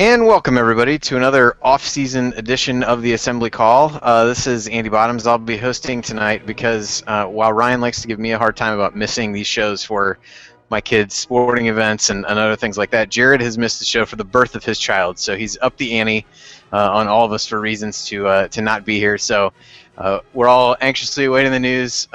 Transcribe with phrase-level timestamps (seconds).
[0.00, 3.98] And welcome everybody to another off-season edition of the Assembly Call.
[4.00, 5.26] Uh, this is Andy Bottoms.
[5.26, 8.72] I'll be hosting tonight because uh, while Ryan likes to give me a hard time
[8.72, 10.18] about missing these shows for
[10.70, 14.06] my kids' sporting events and, and other things like that, Jared has missed the show
[14.06, 15.18] for the birth of his child.
[15.18, 16.24] So he's up the ante
[16.72, 19.18] uh, on all of us for reasons to uh, to not be here.
[19.18, 19.52] So
[19.98, 22.08] uh, we're all anxiously awaiting the news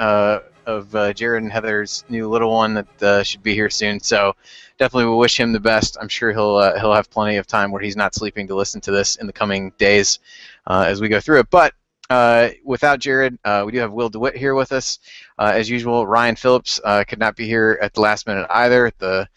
[0.66, 4.00] uh, of Jared and Heather's new little one that should be here soon.
[4.00, 4.34] So
[4.78, 5.96] definitely will wish him the best.
[6.00, 8.80] I'm sure he'll uh, he'll have plenty of time where he's not sleeping to listen
[8.82, 10.18] to this in the coming days
[10.66, 11.50] uh, as we go through it.
[11.50, 11.74] But
[12.10, 14.98] uh, without Jared, uh, we do have Will DeWitt here with us.
[15.38, 18.92] Uh, as usual, Ryan Phillips uh, could not be here at the last minute either.
[18.98, 19.28] The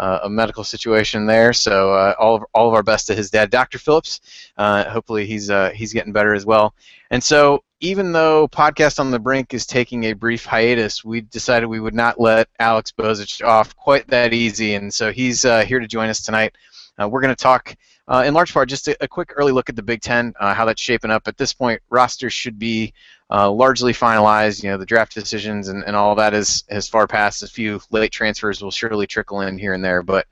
[0.00, 3.78] a medical situation there, so all of, all of our best to his dad, Dr.
[3.78, 4.20] Phillips.
[4.56, 6.72] hopefully, he's he's getting better as well.
[7.10, 11.66] And so, even though Podcast on the Brink is taking a brief hiatus, we decided
[11.66, 15.78] we would not let Alex Bozich off quite that easy, and so he's uh, here
[15.78, 16.56] to join us tonight.
[17.00, 17.76] Uh, we're going to talk,
[18.08, 20.52] uh, in large part, just a, a, quick early look at the Big Ten, uh,
[20.52, 21.28] how that's shaping up.
[21.28, 22.92] At this point, rosters should be
[23.30, 24.64] uh, largely finalized.
[24.64, 27.44] You know, the draft decisions and, and all that is has far passed.
[27.44, 30.26] A few late transfers will surely trickle in here and there, but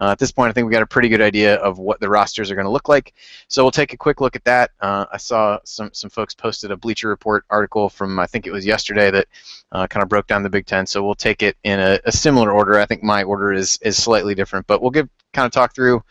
[0.00, 2.08] uh, at this point, I think we got a pretty good idea of what the
[2.08, 3.14] rosters are going to look like.
[3.48, 4.70] So we'll take a quick look at that.
[4.80, 8.52] Uh, I saw some some folks posted a Bleacher Report article from I think it
[8.52, 9.26] was yesterday that
[9.72, 10.86] uh, kind of broke down the Big Ten.
[10.86, 12.78] So we'll take it in a, a, similar order.
[12.78, 16.02] I think my order is is slightly different, but we'll give kind of talk through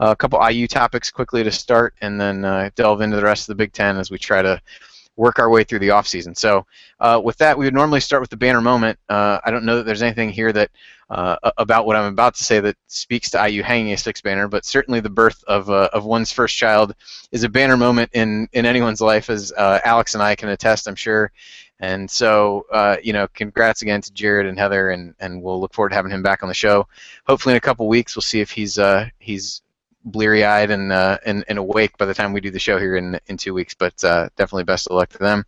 [0.00, 3.46] a couple IU topics quickly to start, and then uh, delve into the rest of
[3.48, 4.60] the Big Ten as we try to
[5.16, 6.36] work our way through the offseason.
[6.36, 6.66] So,
[7.00, 8.98] uh, with that, we would normally start with the banner moment.
[9.08, 10.70] Uh, I don't know that there's anything here that
[11.08, 14.48] uh, about what I'm about to say that speaks to IU hanging a six banner,
[14.48, 16.94] but certainly the birth of, uh, of one's first child
[17.32, 20.88] is a banner moment in, in anyone's life, as uh, Alex and I can attest,
[20.88, 21.30] I'm sure.
[21.78, 25.74] And so, uh, you know, congrats again to Jared and Heather, and, and we'll look
[25.74, 26.88] forward to having him back on the show.
[27.26, 28.78] Hopefully, in a couple weeks, we'll see if he's
[29.18, 29.60] he's
[30.06, 33.18] bleary-eyed and, uh, and and awake by the time we do the show here in
[33.26, 33.74] in two weeks.
[33.74, 35.44] But uh, definitely best of luck to them.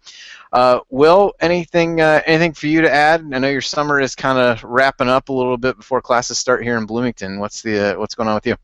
[0.52, 3.22] Uh, Will, anything uh, anything for you to add?
[3.32, 6.62] I know your summer is kind of wrapping up a little bit before classes start
[6.62, 7.38] here in Bloomington.
[7.38, 8.56] What's the uh, what's going on with you?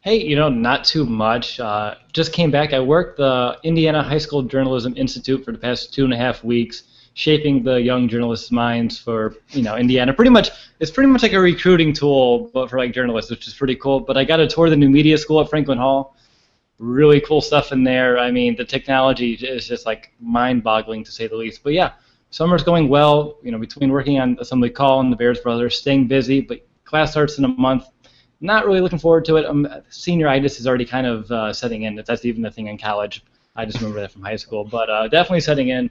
[0.00, 1.58] Hey, you know, not too much.
[1.58, 2.74] Uh, just came back.
[2.74, 6.44] I worked the Indiana High School Journalism Institute for the past two and a half
[6.44, 10.12] weeks shaping the young journalists' minds for you know Indiana.
[10.12, 13.54] Pretty much, it's pretty much like a recruiting tool, but for like journalists, which is
[13.54, 14.00] pretty cool.
[14.00, 16.16] But I got a tour of the new media school at Franklin Hall.
[16.78, 18.18] Really cool stuff in there.
[18.18, 21.62] I mean, the technology is just like mind-boggling to say the least.
[21.62, 21.92] But yeah,
[22.30, 23.38] summer's going well.
[23.42, 26.40] You know, between working on Assembly Call and the Bears Brothers, staying busy.
[26.40, 27.86] But class starts in a month.
[28.40, 29.46] Not really looking forward to it.
[29.46, 31.96] Um, senioritis is already kind of uh, setting in.
[31.98, 33.24] if That's even the thing in college.
[33.56, 34.64] I just remember that from high school.
[34.64, 35.88] But uh, definitely setting in.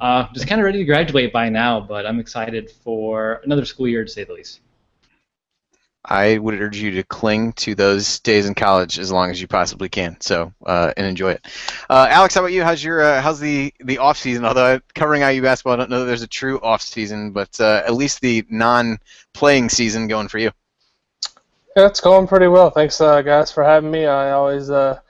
[0.00, 3.86] Uh, just kind of ready to graduate by now, but I'm excited for another school
[3.86, 4.60] year to say the least.
[6.06, 9.48] I would urge you to cling to those days in college as long as you
[9.48, 10.20] possibly can.
[10.20, 11.46] So uh, and enjoy it.
[11.88, 12.62] Uh, Alex, how about you?
[12.62, 14.44] How's your uh, how's the the off season?
[14.44, 17.82] Although covering IU basketball, I don't know that there's a true off season, but uh,
[17.86, 20.50] at least the non-playing season going for you.
[21.74, 22.70] Yeah, it's going pretty well.
[22.70, 24.06] Thanks, uh, guys, for having me.
[24.06, 25.00] I always uh,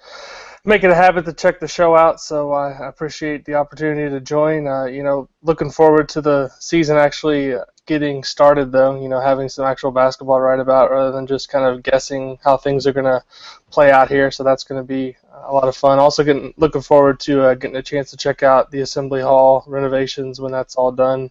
[0.65, 2.21] make it a habit to check the show out.
[2.21, 4.67] So I appreciate the opportunity to join.
[4.67, 7.55] Uh, you know, looking forward to the season actually
[7.87, 9.01] getting started, though.
[9.01, 12.39] You know, having some actual basketball to write about rather than just kind of guessing
[12.43, 13.23] how things are going to
[13.71, 14.31] play out here.
[14.31, 15.99] So that's going to be a lot of fun.
[15.99, 19.65] Also, getting looking forward to uh, getting a chance to check out the Assembly Hall
[19.67, 21.31] renovations when that's all done.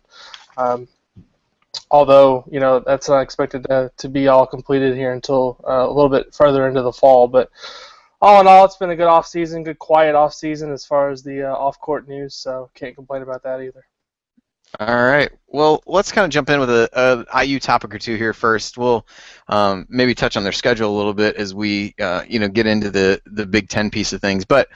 [0.58, 0.88] Um,
[1.90, 5.92] although you know that's not expected to, to be all completed here until uh, a
[5.92, 7.50] little bit further into the fall, but
[8.24, 11.10] all in all, it's been a good off season, good quiet off season as far
[11.10, 12.36] as the uh, off court news.
[12.36, 13.86] So can't complain about that either.
[14.80, 15.30] All right.
[15.48, 18.78] Well, let's kind of jump in with a, a IU topic or two here first.
[18.78, 19.06] We'll
[19.50, 22.66] um, maybe touch on their schedule a little bit as we, uh, you know, get
[22.66, 24.46] into the the Big Ten piece of things.
[24.46, 24.70] But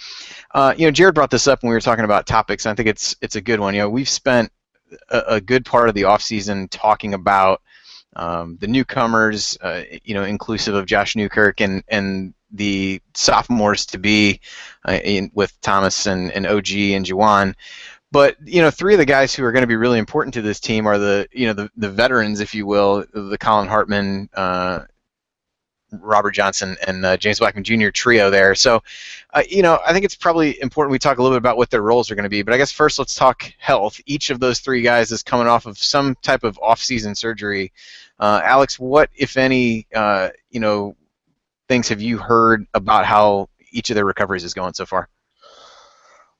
[0.53, 2.66] uh, you know, Jared brought this up when we were talking about topics.
[2.66, 3.73] I think it's it's a good one.
[3.73, 4.52] You know, we've spent
[5.09, 7.61] a, a good part of the off season talking about
[8.17, 13.99] um, the newcomers, uh, you know, inclusive of Josh Newkirk and and the sophomores to
[13.99, 14.41] be
[14.87, 17.53] uh, in, with Thomas and, and OG and Juwan.
[18.11, 20.41] But you know, three of the guys who are going to be really important to
[20.41, 24.29] this team are the you know the, the veterans, if you will, the Collin Hartman,
[24.34, 24.79] uh,
[25.91, 27.90] Robert Johnson, and uh, James Blackmon Jr.
[27.90, 28.55] trio there.
[28.55, 28.81] So,
[29.34, 31.69] uh, you know, I think it's probably important we talk a little bit about what
[31.69, 32.41] their roles are going to be.
[32.41, 33.99] But I guess first let's talk health.
[34.05, 37.72] Each of those three guys is coming off of some type of off-season surgery.
[38.19, 40.96] Uh, Alex, what if any, uh, you know,
[41.67, 45.09] things have you heard about how each of their recoveries is going so far?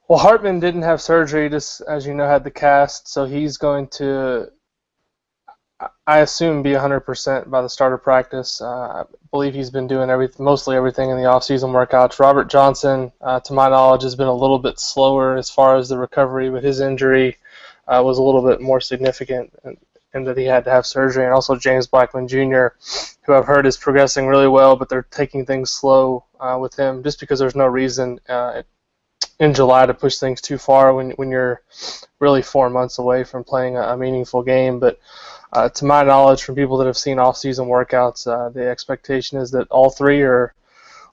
[0.08, 3.88] Well, Hartman didn't have surgery, just as you know, had the cast, so he's going
[3.90, 4.50] to.
[6.08, 8.62] I assume be 100% by the start of practice.
[8.62, 12.20] Uh, I believe he's been doing every, mostly everything in the off-season workouts.
[12.20, 15.88] Robert Johnson, uh, to my knowledge, has been a little bit slower as far as
[15.88, 17.38] the recovery, but his injury
[17.88, 19.54] uh, was a little bit more significant
[20.14, 21.26] in, that he had to have surgery.
[21.26, 22.76] And also James Blackmon Jr.,
[23.24, 27.04] who I've heard is progressing really well, but they're taking things slow uh, with him
[27.04, 28.64] just because there's no reason uh,
[29.40, 31.62] in July to push things too far when when you're
[32.20, 34.80] really four months away from playing a, a meaningful game.
[34.80, 35.00] But
[35.54, 39.52] uh, to my knowledge, from people that have seen off-season workouts, uh, the expectation is
[39.52, 40.54] that all three are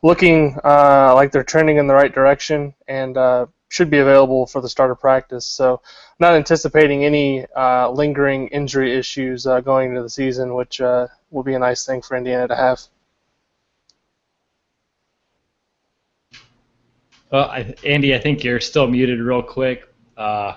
[0.02, 4.61] looking uh, like they're trending in the right direction and uh, should be available for
[4.61, 5.44] the start of practice.
[5.44, 5.81] So,
[6.21, 11.55] not anticipating any uh, lingering injury issues uh, going into the season, which will be
[11.55, 12.81] a nice thing for Indiana to have.
[17.32, 19.93] Well, I, Andy, I think you're still muted real quick.
[20.17, 20.55] Uh,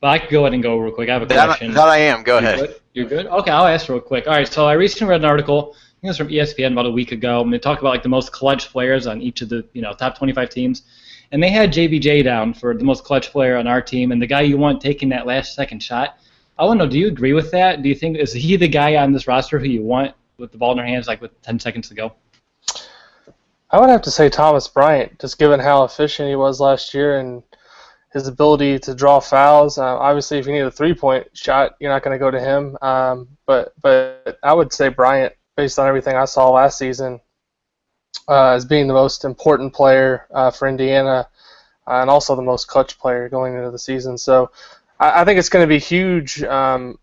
[0.00, 1.08] but I can go ahead and go real quick.
[1.08, 1.72] I have a question.
[1.72, 2.22] That, that I am.
[2.22, 2.58] Go You're ahead.
[2.60, 2.80] Good?
[2.94, 3.26] You're good?
[3.26, 4.28] Okay, I'll ask real quick.
[4.28, 6.86] All right, so I recently read an article, I think it was from ESPN about
[6.86, 9.48] a week ago, and they talked about like the most clutch players on each of
[9.48, 10.82] the you know top 25 teams.
[11.32, 14.26] And they had JBJ down for the most clutch player on our team, and the
[14.26, 16.18] guy you want taking that last second shot.
[16.58, 17.82] I want to know, do you agree with that?
[17.82, 20.58] Do you think is he the guy on this roster who you want with the
[20.58, 22.12] ball in their hands, like with 10 seconds to go?
[23.70, 27.18] I would have to say Thomas Bryant, just given how efficient he was last year
[27.18, 27.42] and
[28.12, 29.76] his ability to draw fouls.
[29.76, 32.78] Uh, obviously, if you need a three-point shot, you're not going to go to him.
[32.80, 37.20] Um, but but I would say Bryant, based on everything I saw last season,
[38.28, 41.28] uh, as being the most important player uh, for Indiana,
[41.86, 44.18] uh, and also the most clutch player going into the season.
[44.18, 44.50] So
[44.98, 46.98] I, I think it's going to be huge um,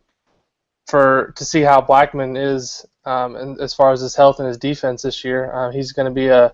[0.87, 4.57] for to see how Blackmon is um, and as far as his health and his
[4.57, 5.51] defense this year.
[5.53, 6.53] Uh, he's going to be a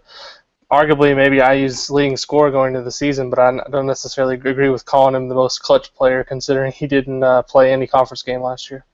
[0.71, 4.85] arguably maybe IU's leading scorer going into the season, but I don't necessarily agree with
[4.85, 8.69] calling him the most clutch player considering he didn't uh, play any conference game last
[8.69, 8.85] year.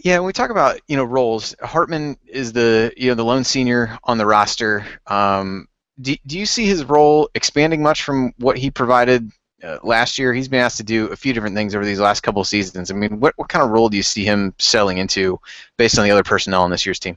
[0.00, 3.44] Yeah, when we talk about you know roles, Hartman is the you know the lone
[3.44, 4.86] senior on the roster.
[5.06, 5.68] Um,
[6.00, 9.30] do, do you see his role expanding much from what he provided
[9.62, 10.34] uh, last year.
[10.34, 12.90] He's been asked to do a few different things over these last couple of seasons.
[12.90, 15.40] I mean, what, what kind of role do you see him selling into
[15.76, 17.16] based on the other personnel on this year's team?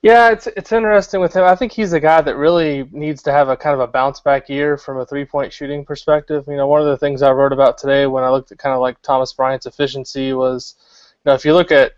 [0.00, 1.42] Yeah, it's it's interesting with him.
[1.42, 4.20] I think he's a guy that really needs to have a kind of a bounce
[4.20, 6.44] back year from a three point shooting perspective.
[6.46, 8.74] You know, one of the things I wrote about today when I looked at kind
[8.74, 10.76] of like Thomas Bryant's efficiency was,
[11.24, 11.92] know, if you look at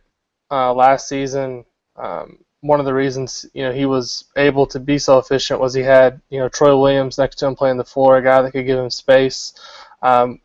[0.51, 1.65] uh, last season,
[1.97, 5.73] um, one of the reasons you know he was able to be so efficient was
[5.73, 8.53] he had you know Troy Williams next to him playing the floor, a guy that
[8.53, 9.55] could give him space.
[10.03, 10.41] Um,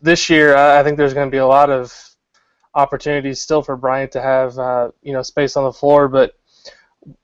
[0.00, 1.92] this year, I think there's going to be a lot of
[2.74, 6.34] opportunities still for Bryant to have uh, you know space on the floor, but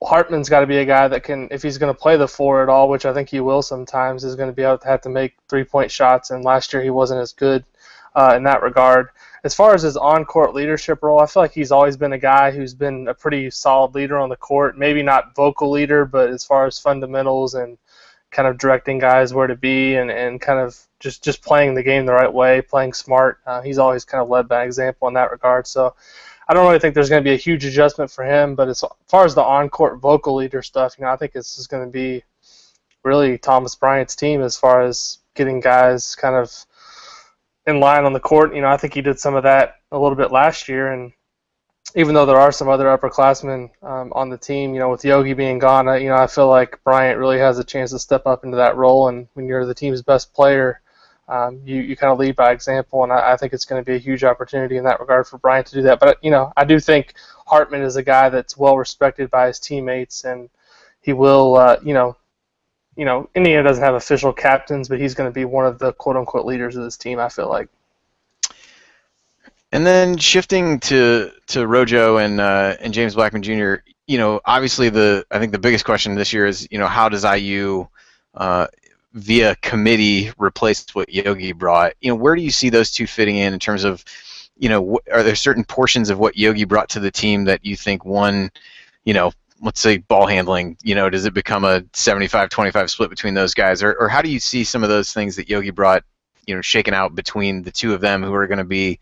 [0.03, 2.63] Hartman's got to be a guy that can, if he's going to play the four
[2.63, 5.01] at all, which I think he will sometimes, is going to be able to have
[5.01, 6.31] to make three point shots.
[6.31, 7.63] And last year he wasn't as good
[8.15, 9.09] uh, in that regard
[9.47, 12.51] as far as his on-court leadership role, I feel like he's always been a guy
[12.51, 14.77] who's been a pretty solid leader on the court.
[14.77, 17.77] Maybe not vocal leader, but as far as fundamentals and
[18.29, 21.81] kind of directing guys where to be and, and kind of just, just playing the
[21.81, 23.39] game the right way, playing smart.
[23.45, 25.65] Uh, he's always kind of led by example in that regard.
[25.65, 25.95] So
[26.49, 28.53] I don't really think there's going to be a huge adjustment for him.
[28.53, 31.67] But as far as the on-court vocal leader stuff, you know, I think this is
[31.67, 32.21] going to be
[33.01, 36.51] really Thomas Bryant's team as far as getting guys kind of–
[37.67, 38.55] in line on the court.
[38.55, 41.11] You know, I think he did some of that a little bit last year, and
[41.95, 45.33] even though there are some other upperclassmen um, on the team, you know, with Yogi
[45.33, 48.43] being gone, you know, I feel like Bryant really has a chance to step up
[48.43, 49.09] into that role.
[49.09, 50.81] And when you're the team's best player,
[51.29, 53.85] um, you, you kind of lead by example, and I, I think it's going to
[53.85, 55.99] be a huge opportunity in that regard for Bryant to do that.
[55.99, 59.59] But you know, I do think Hartman is a guy that's well respected by his
[59.59, 60.49] teammates, and
[61.01, 62.15] he will, uh, you know,
[62.97, 65.93] you know, Indiana doesn't have official captains, but he's going to be one of the
[65.93, 67.19] quote unquote leaders of this team.
[67.19, 67.69] I feel like.
[69.71, 73.83] And then shifting to to Rojo and uh, and James Blackmon Jr.
[74.07, 77.07] You know, obviously the I think the biggest question this year is you know how
[77.07, 77.87] does IU
[78.33, 78.67] uh,
[79.13, 81.93] via committee replace what Yogi brought?
[82.01, 84.03] You know, where do you see those two fitting in in terms of
[84.59, 87.75] you know, are there certain portions of what Yogi brought to the team that you
[87.75, 88.51] think one,
[89.05, 93.33] you know, let's say ball handling you know does it become a 75-25 split between
[93.33, 96.03] those guys or, or how do you see some of those things that yogi brought
[96.45, 98.99] you know shaken out between the two of them who are going to be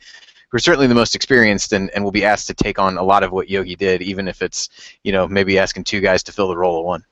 [0.50, 3.04] who are certainly the most experienced and, and will be asked to take on a
[3.04, 4.70] lot of what yogi did even if it's
[5.04, 7.04] you know maybe asking two guys to fill the role of one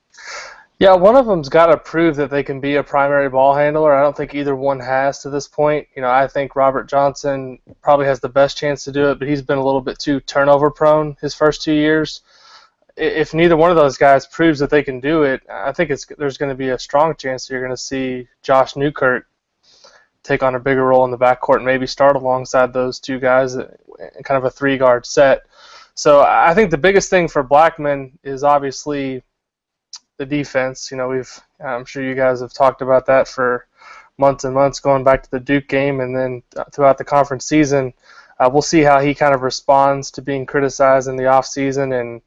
[0.80, 3.94] yeah, one of them's got to prove that they can be a primary ball handler.
[3.94, 5.86] I don't think either one has to this point.
[5.94, 9.28] You know, I think Robert Johnson probably has the best chance to do it, but
[9.28, 12.22] he's been a little bit too turnover prone his first two years
[12.96, 16.06] if neither one of those guys proves that they can do it, I think it's
[16.18, 19.26] there's going to be a strong chance that you're going to see Josh Newkirk
[20.22, 23.54] take on a bigger role in the backcourt and maybe start alongside those two guys
[23.54, 23.68] in
[24.24, 25.42] kind of a three guard set.
[25.94, 29.22] So I think the biggest thing for Blackmon is obviously
[30.16, 30.90] the defense.
[30.90, 33.66] You know, we've I'm sure you guys have talked about that for
[34.18, 37.92] months and months going back to the Duke game and then throughout the conference season.
[38.38, 41.92] Uh, we'll see how he kind of responds to being criticized in the off season
[41.92, 42.20] and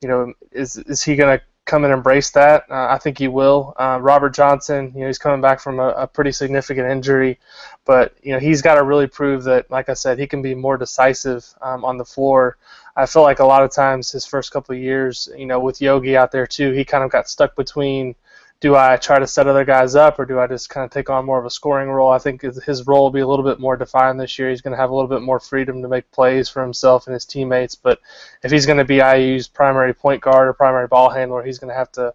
[0.00, 2.64] you know is is he going to come and embrace that.
[2.70, 3.74] Uh, I think he will.
[3.76, 7.38] Uh, Robert Johnson, you know, he's coming back from a, a, pretty significant injury,
[7.84, 10.54] but you know he's got to really prove that, like I said, he can be
[10.54, 12.56] more decisive um, on the floor.
[12.96, 15.80] I feel like a lot of times his first couple of years, you know, with
[15.80, 18.16] Yogi out there too, he kind of got stuck between
[18.60, 21.10] do I try to set other guys up or do I just kind of take
[21.10, 22.10] on more of a scoring role?
[22.10, 24.50] I think his role will be a little bit more defined this year.
[24.50, 27.14] He's going to have a little bit more freedom to make plays for himself and
[27.14, 27.76] his teammates.
[27.76, 28.00] But
[28.42, 31.70] if he's going to be IU's primary point guard or primary ball handler, he's going
[31.70, 32.14] to have to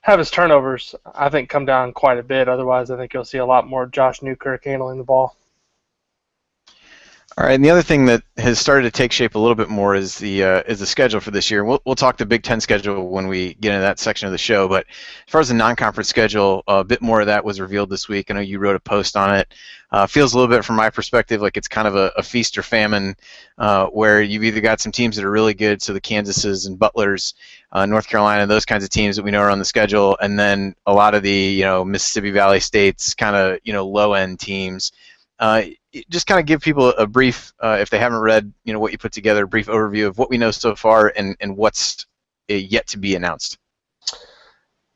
[0.00, 2.48] have his turnovers, I think, come down quite a bit.
[2.48, 5.36] Otherwise, I think you'll see a lot more Josh Newkirk handling the ball.
[7.38, 9.68] All right, and the other thing that has started to take shape a little bit
[9.68, 11.64] more is the uh, is the schedule for this year.
[11.64, 14.38] We'll we'll talk the Big Ten schedule when we get into that section of the
[14.38, 14.66] show.
[14.66, 18.08] But as far as the non-conference schedule, a bit more of that was revealed this
[18.08, 18.28] week.
[18.28, 19.54] I know you wrote a post on it.
[19.92, 22.58] Uh, feels a little bit, from my perspective, like it's kind of a, a feast
[22.58, 23.14] or famine,
[23.58, 26.76] uh, where you've either got some teams that are really good, so the Kansases and
[26.76, 27.34] Butlers,
[27.70, 30.36] uh, North Carolina, those kinds of teams that we know are on the schedule, and
[30.36, 34.40] then a lot of the you know Mississippi Valley states, kind of you know low-end
[34.40, 34.90] teams.
[35.38, 35.64] Uh,
[36.10, 38.92] just kind of give people a brief, uh, if they haven't read, you know, what
[38.92, 42.06] you put together, a brief overview of what we know so far and, and what's
[42.50, 43.58] uh, yet to be announced.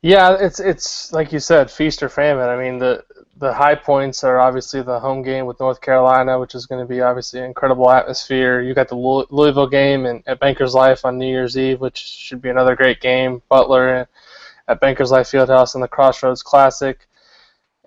[0.02, 2.48] Yeah, it's it's like you said, feast or famine.
[2.48, 3.04] I mean, the
[3.36, 6.88] the high points are obviously the home game with North Carolina, which is going to
[6.88, 8.60] be obviously an incredible atmosphere.
[8.60, 12.42] You got the Louisville game and at Bankers Life on New Year's Eve, which should
[12.42, 13.42] be another great game.
[13.48, 14.08] Butler
[14.66, 17.06] at Bankers Life Fieldhouse and the Crossroads Classic,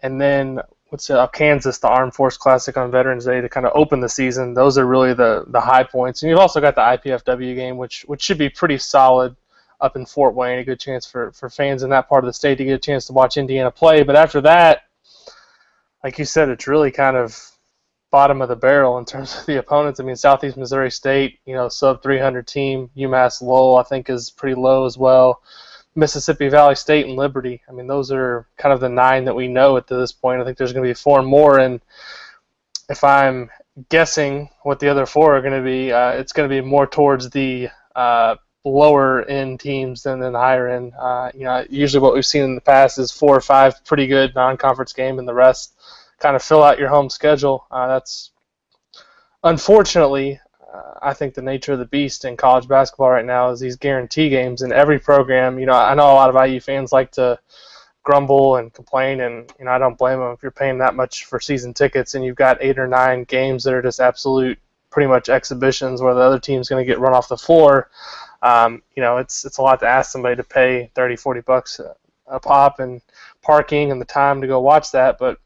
[0.01, 3.71] and then what's uh, Kansas, the Armed Force Classic on Veterans Day to kind of
[3.75, 4.53] open the season.
[4.53, 8.03] Those are really the the high points, and you've also got the IPFW game, which
[8.07, 9.35] which should be pretty solid
[9.81, 10.59] up in Fort Wayne.
[10.59, 12.79] A good chance for for fans in that part of the state to get a
[12.79, 14.03] chance to watch Indiana play.
[14.03, 14.83] But after that,
[16.03, 17.37] like you said, it's really kind of
[18.11, 19.99] bottom of the barrel in terms of the opponents.
[19.99, 22.89] I mean, Southeast Missouri State, you know, sub 300 team.
[22.95, 25.41] UMass Lowell, I think, is pretty low as well.
[25.95, 27.61] Mississippi Valley State and Liberty.
[27.69, 30.41] I mean, those are kind of the nine that we know at this point.
[30.41, 31.81] I think there's going to be four more, and
[32.89, 33.49] if I'm
[33.89, 36.85] guessing what the other four are going to be, uh, it's going to be more
[36.85, 40.93] towards the uh, lower end teams than the higher end.
[40.99, 44.07] Uh, you know, usually what we've seen in the past is four or five pretty
[44.07, 45.73] good non-conference game, and the rest
[46.19, 47.65] kind of fill out your home schedule.
[47.71, 48.31] Uh, that's
[49.43, 50.39] unfortunately
[51.01, 54.29] I think the nature of the beast in college basketball right now is these guarantee
[54.29, 55.59] games in every program.
[55.59, 57.39] You know, I know a lot of IU fans like to
[58.03, 61.25] grumble and complain, and you know, I don't blame them if you're paying that much
[61.25, 65.07] for season tickets and you've got eight or nine games that are just absolute, pretty
[65.07, 67.89] much exhibitions where the other team's going to get run off the floor.
[68.41, 71.79] Um, you know, it's it's a lot to ask somebody to pay 30, 40 bucks
[71.79, 71.95] a,
[72.27, 73.01] a pop and
[73.41, 75.39] parking and the time to go watch that, but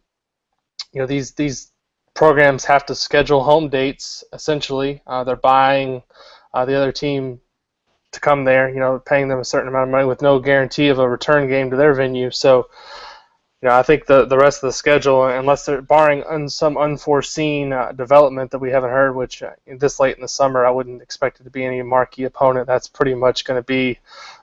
[0.91, 1.71] you know, these these
[2.13, 4.23] programs have to schedule home dates.
[4.33, 6.03] Essentially, uh, they're buying
[6.53, 7.39] uh, the other team
[8.11, 8.69] to come there.
[8.69, 11.47] You know, paying them a certain amount of money with no guarantee of a return
[11.47, 12.31] game to their venue.
[12.31, 12.67] So,
[13.61, 16.77] you know, I think the the rest of the schedule, unless they're barring un, some
[16.77, 20.71] unforeseen uh, development that we haven't heard, which uh, this late in the summer I
[20.71, 22.67] wouldn't expect it to be any marquee opponent.
[22.67, 23.99] That's pretty much going to be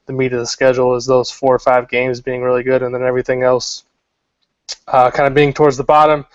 [0.07, 0.95] the meat of the schedule.
[0.95, 3.85] Is those four or five games being really good, and then everything else
[4.89, 6.27] uh, kind of being towards the bottom.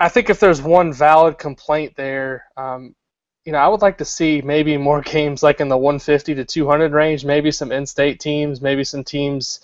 [0.00, 2.94] I think if there's one valid complaint there, um,
[3.44, 6.44] you know, I would like to see maybe more games like in the 150 to
[6.44, 9.60] 200 range, maybe some in-state teams, maybe some teams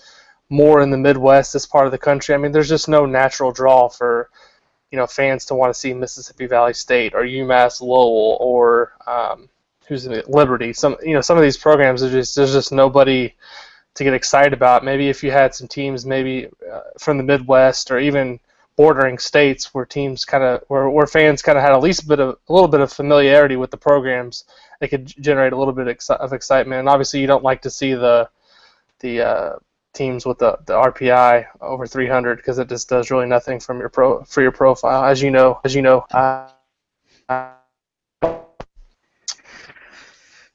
[0.50, 2.34] more in the Midwest, this part of the country.
[2.34, 4.30] I mean, there's just no natural draw for
[4.92, 9.48] you know fans to want to see Mississippi Valley State or UMass Lowell or um,
[9.88, 10.72] who's in Liberty.
[10.72, 13.34] Some you know some of these programs are just there's just nobody
[13.94, 14.84] to get excited about.
[14.84, 18.38] Maybe if you had some teams maybe uh, from the Midwest or even
[18.76, 22.06] bordering states where teams kind of where, where fans kind of had at least a
[22.06, 24.44] bit of a little bit of familiarity with the programs.
[24.80, 26.78] It could generate a little bit of excitement.
[26.78, 28.28] And obviously you don't like to see the
[29.00, 29.52] the uh,
[29.94, 33.88] teams with the, the RPI over 300 because it just does really nothing from your
[33.88, 36.00] pro for your profile as you know as you know.
[36.10, 37.52] Uh,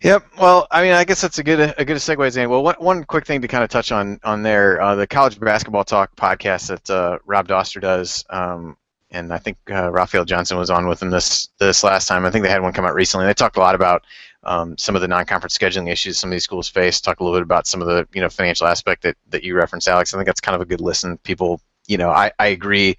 [0.01, 0.25] Yep.
[0.39, 2.49] Well, I mean, I guess that's a good a good segue, Zane.
[2.49, 5.39] Well, one, one quick thing to kind of touch on on there, uh, the College
[5.39, 8.77] Basketball Talk podcast that uh, Rob Dauster does, um,
[9.11, 12.25] and I think uh, Raphielle Johnson was on with him this this last time.
[12.25, 13.27] I think they had one come out recently.
[13.27, 14.03] They talked a lot about
[14.43, 16.99] um, some of the non-conference scheduling issues some of these schools face.
[16.99, 19.55] Talk a little bit about some of the you know financial aspect that, that you
[19.55, 20.15] referenced, Alex.
[20.15, 21.19] I think that's kind of a good listen.
[21.19, 22.95] People you know, I, I agree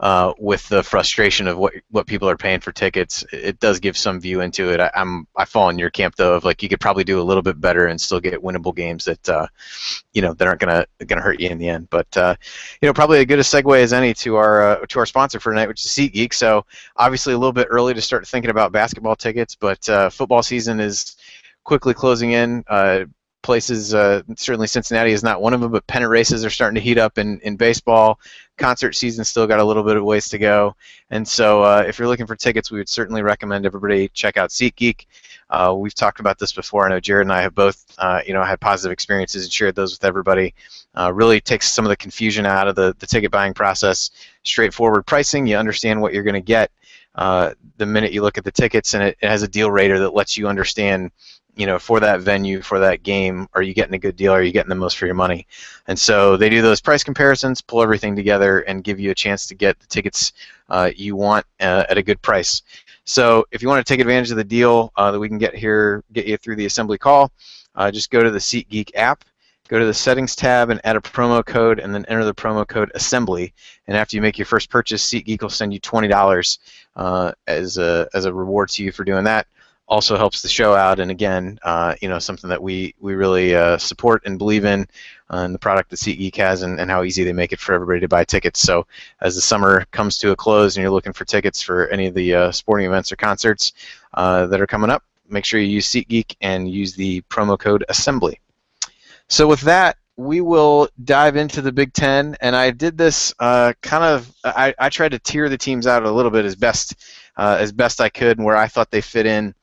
[0.00, 3.22] uh, with the frustration of what what people are paying for tickets.
[3.34, 4.80] It does give some view into it.
[4.80, 7.22] I, am I fall in your camp though of like you could probably do a
[7.22, 9.46] little bit better and still get winnable games that uh,
[10.14, 11.90] you know that aren't gonna gonna hurt you in the end.
[11.90, 12.34] But uh,
[12.80, 15.38] you know probably as good a segue as any to our uh, to our sponsor
[15.38, 16.32] for tonight, which is SeatGeek.
[16.32, 16.64] So
[16.96, 20.80] obviously a little bit early to start thinking about basketball tickets, but uh, football season
[20.80, 21.16] is
[21.64, 22.64] quickly closing in.
[22.68, 23.04] Uh,
[23.42, 23.94] places.
[23.94, 26.98] Uh, certainly, Cincinnati is not one of them, but pennant races are starting to heat
[26.98, 28.18] up in, in baseball.
[28.58, 30.74] Concert season still got a little bit of ways to go,
[31.10, 34.50] and so uh, if you're looking for tickets, we would certainly recommend everybody check out
[34.50, 35.06] SeatGeek.
[35.50, 36.86] Uh, we've talked about this before.
[36.86, 39.74] I know Jared and I have both, uh, you know, had positive experiences and shared
[39.74, 40.54] those with everybody.
[40.96, 44.10] Uh, really takes some of the confusion out of the, the ticket buying process.
[44.44, 45.46] Straightforward pricing.
[45.46, 46.70] You understand what you're going to get
[47.16, 49.98] uh, the minute you look at the tickets, and it, it has a deal rater
[49.98, 51.10] that lets you understand
[51.56, 54.32] you know, for that venue, for that game, are you getting a good deal?
[54.32, 55.46] Are you getting the most for your money?
[55.86, 59.46] And so they do those price comparisons, pull everything together, and give you a chance
[59.46, 60.32] to get the tickets
[60.68, 62.62] uh, you want uh, at a good price.
[63.04, 65.54] So if you want to take advantage of the deal uh, that we can get
[65.54, 67.32] here, get you through the assembly call,
[67.74, 69.24] uh, just go to the SeatGeek app,
[69.68, 72.66] go to the settings tab, and add a promo code, and then enter the promo
[72.66, 73.52] code assembly.
[73.86, 76.58] And after you make your first purchase, SeatGeek will send you twenty dollars
[76.96, 79.46] uh, as a as a reward to you for doing that
[79.90, 83.54] also helps the show out, and again, uh, you know, something that we we really
[83.56, 84.86] uh, support and believe in,
[85.28, 88.00] uh, the product that SeatGeek has, and, and how easy they make it for everybody
[88.00, 88.60] to buy tickets.
[88.60, 88.86] So,
[89.20, 92.14] as the summer comes to a close, and you're looking for tickets for any of
[92.14, 93.72] the uh, sporting events or concerts
[94.14, 97.84] uh, that are coming up, make sure you use SeatGeek and use the promo code
[97.88, 98.38] Assembly.
[99.26, 103.72] So, with that, we will dive into the Big Ten, and I did this uh,
[103.82, 104.32] kind of.
[104.44, 106.94] I, I tried to tier the teams out a little bit as best
[107.36, 109.54] uh, as best I could, and where I thought they fit in.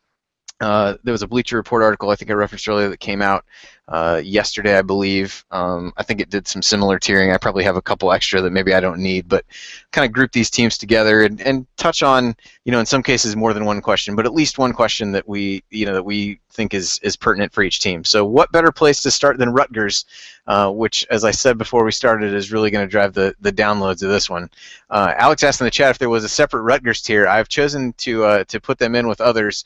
[0.60, 3.46] Uh, there was a Bleacher Report article I think I referenced earlier that came out
[3.90, 5.46] uh, yesterday, I believe.
[5.52, 7.34] Um, I think it did some similar tiering.
[7.34, 9.46] I probably have a couple extra that maybe I don't need, but
[9.92, 12.36] kind of group these teams together and, and touch on,
[12.66, 15.28] you know, in some cases more than one question, but at least one question that
[15.28, 18.04] we, you know, that we think is is pertinent for each team.
[18.04, 20.04] So, what better place to start than Rutgers,
[20.48, 23.54] uh, which, as I said before we started, is really going to drive the the
[23.54, 24.50] downloads of this one.
[24.90, 27.26] Uh, Alex asked in the chat if there was a separate Rutgers tier.
[27.28, 29.64] I've chosen to uh, to put them in with others,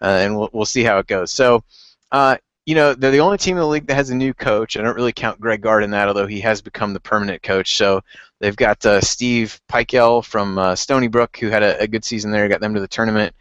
[0.00, 1.32] uh, and we'll we'll see how it goes.
[1.32, 1.64] So.
[2.12, 4.76] Uh, you know, they're the only team in the league that has a new coach.
[4.76, 7.76] I don't really count Greg Gard in that, although he has become the permanent coach.
[7.76, 8.00] So
[8.40, 12.30] they've got uh, Steve Pikiell from uh, Stony Brook, who had a, a, good season
[12.30, 13.34] there, got them to the tournament.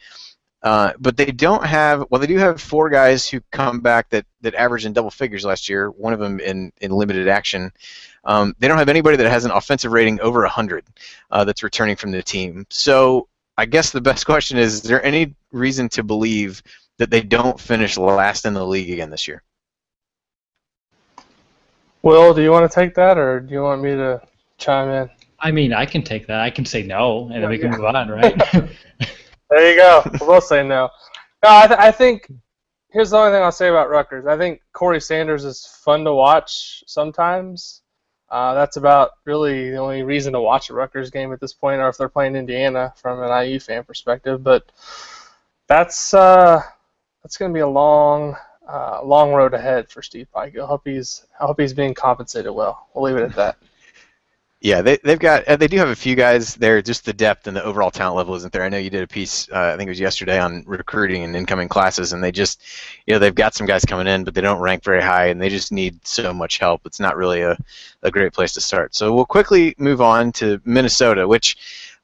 [0.61, 4.25] Uh, but they don't have, well, they do have four guys who come back that,
[4.41, 7.71] that averaged in double figures last year, one of them in, in limited action.
[8.25, 10.85] Um, they don't have anybody that has an offensive rating over 100
[11.31, 12.65] uh, that's returning from the team.
[12.69, 16.61] So I guess the best question is, is there any reason to believe–
[16.97, 19.43] that they don't finish last in the league again this year.
[22.01, 24.21] Will, do you want to take that, or do you want me to
[24.57, 25.09] chime in?
[25.39, 26.39] I mean, I can take that.
[26.39, 28.37] I can say no, and then we can move on, right?
[29.49, 30.03] there you go.
[30.19, 30.89] We'll both say no.
[31.43, 32.29] No, I, th- I think
[32.91, 34.25] here's the only thing I'll say about Rutgers.
[34.25, 37.81] I think Corey Sanders is fun to watch sometimes.
[38.29, 41.81] Uh, that's about really the only reason to watch a Rutgers game at this point,
[41.81, 44.43] or if they're playing Indiana from an IU fan perspective.
[44.43, 44.71] But
[45.67, 46.61] that's uh,
[47.23, 48.35] that's going to be a long,
[48.69, 50.57] uh, long road ahead for Steve Pike.
[50.57, 52.87] I hope he's, I hope he's being compensated well.
[52.93, 53.57] We'll leave it at that.
[54.63, 56.81] Yeah, they, they've got uh, they do have a few guys there.
[56.81, 58.63] Just the depth and the overall talent level isn't there.
[58.63, 61.35] I know you did a piece, uh, I think it was yesterday, on recruiting and
[61.35, 62.61] incoming classes, and they just,
[63.05, 65.41] you know, they've got some guys coming in, but they don't rank very high, and
[65.41, 66.85] they just need so much help.
[66.85, 67.57] It's not really a,
[68.03, 68.95] a great place to start.
[68.95, 71.57] So we'll quickly move on to Minnesota, which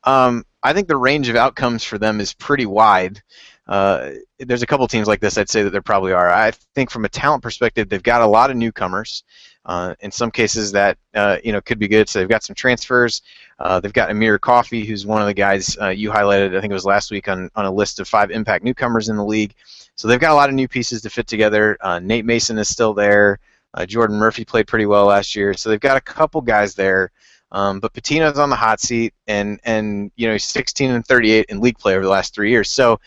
[0.03, 3.21] um, I think the range of outcomes for them is pretty wide.
[3.69, 5.37] Uh, there's a couple teams like this.
[5.37, 6.27] I'd say that there probably are.
[6.27, 9.23] I think from a talent perspective, they've got a lot of newcomers.
[9.63, 12.09] Uh, in some cases, that uh, you know could be good.
[12.09, 13.21] So they've got some transfers.
[13.59, 16.57] Uh, they've got Amir Coffey, who's one of the guys uh, you highlighted.
[16.57, 19.17] I think it was last week on on a list of five impact newcomers in
[19.17, 19.53] the league.
[19.95, 21.77] So they've got a lot of new pieces to fit together.
[21.81, 23.39] Uh, Nate Mason is still there.
[23.85, 25.53] Jordan Murphy played pretty well last year.
[25.53, 27.11] So they've got a couple guys there.
[27.51, 31.45] Um, but Pitino's on the hot seat, and and you know he's 16 and 38
[31.49, 32.69] in league play over the last three years.
[32.71, 32.99] So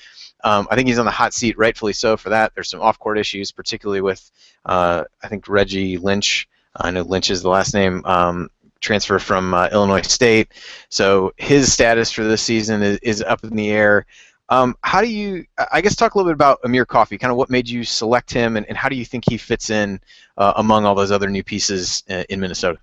[0.44, 2.52] um, I think he's on the hot seat, rightfully so, for that.
[2.54, 4.30] There's some off-court issues, particularly with
[4.64, 6.48] uh, I think Reggie Lynch.
[6.76, 8.02] I know Lynch is the last name.
[8.04, 8.50] Um,
[8.80, 10.48] transfer from uh, Illinois State,
[10.88, 14.06] so his status for this season is, is up in the air.
[14.48, 17.38] Um, how do you, I guess, talk a little bit about Amir Coffey, kind of
[17.38, 20.00] what made you select him, and, and how do you think he fits in
[20.36, 22.78] uh, among all those other new pieces uh, in Minnesota?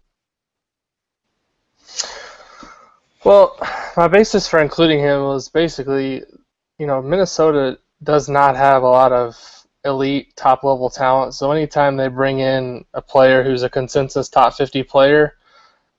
[3.24, 3.58] Well,
[3.98, 6.24] my basis for including him was basically
[6.80, 9.38] you know, Minnesota does not have a lot of
[9.86, 11.34] elite top level talent.
[11.34, 15.36] So anytime they bring in a player who's a consensus top 50 player,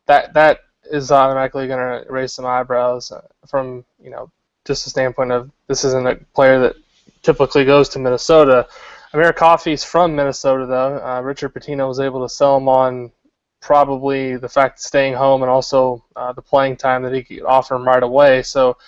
[0.06, 4.30] that that is automatically going to raise some eyebrows uh, from you know
[4.64, 6.76] just the standpoint of this isn't a player that
[7.22, 8.66] typically goes to Minnesota.
[9.12, 10.98] Amir Coffey's from Minnesota though.
[11.04, 13.12] Uh, Richard Pitino was able to sell him on
[13.60, 17.74] probably the fact staying home and also uh, the playing time that he could offer
[17.74, 18.42] him right away.
[18.42, 18.78] So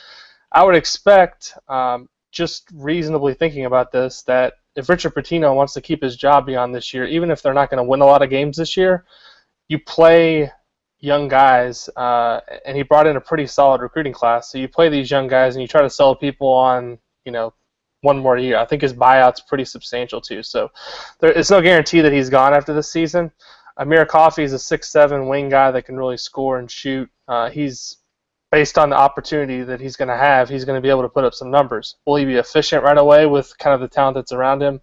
[0.53, 5.81] I would expect, um, just reasonably thinking about this, that if Richard Pitino wants to
[5.81, 8.23] keep his job beyond this year, even if they're not going to win a lot
[8.23, 9.05] of games this year,
[9.69, 10.51] you play
[11.01, 14.51] young guys, uh, and he brought in a pretty solid recruiting class.
[14.51, 17.53] So you play these young guys and you try to sell people on, you know,
[18.03, 18.57] one more year.
[18.59, 20.43] I think his buyout's pretty substantial too.
[20.43, 20.71] So
[21.21, 23.31] there, it's no guarantee that he's gone after this season.
[23.79, 27.09] Amir Coffey is a six-seven wing guy that can really score and shoot.
[27.27, 27.99] Uh, he's
[28.53, 31.09] based on the opportunity that he's going to have, he's going to be able to
[31.09, 31.97] put up some numbers.
[32.05, 34.81] Will he be efficient right away with kind of the talent that's around him?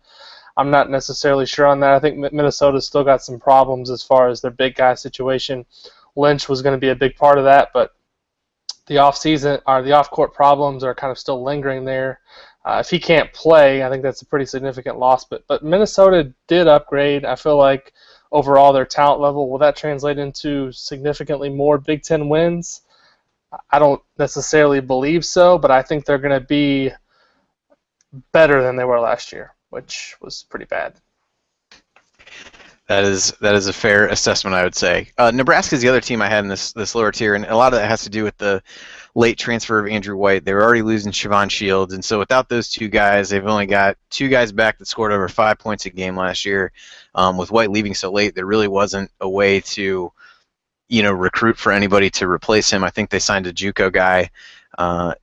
[0.57, 1.93] I'm not necessarily sure on that.
[1.93, 5.65] I think Minnesota's still got some problems as far as their big guy situation.
[6.15, 7.93] Lynch was going to be a big part of that, but
[8.87, 12.19] the off season or the off court problems are kind of still lingering there.
[12.65, 15.23] Uh, if he can't play, I think that's a pretty significant loss.
[15.25, 17.23] But but Minnesota did upgrade.
[17.23, 17.93] I feel like
[18.31, 22.81] overall their talent level will that translate into significantly more Big Ten wins?
[23.69, 26.91] I don't necessarily believe so, but I think they're going to be
[28.31, 30.95] better than they were last year, which was pretty bad.
[32.87, 35.11] That is that is a fair assessment, I would say.
[35.15, 37.55] Uh, Nebraska is the other team I had in this this lower tier, and a
[37.55, 38.63] lot of that has to do with the
[39.13, 40.43] late transfer of Andrew White.
[40.43, 43.97] They were already losing Shavon Shields, and so without those two guys, they've only got
[44.09, 46.71] two guys back that scored over five points a game last year.
[47.13, 50.11] Um, with White leaving so late, there really wasn't a way to
[50.89, 52.83] you know recruit for anybody to replace him.
[52.83, 54.29] I think they signed a JUCO guy
[54.77, 55.13] uh,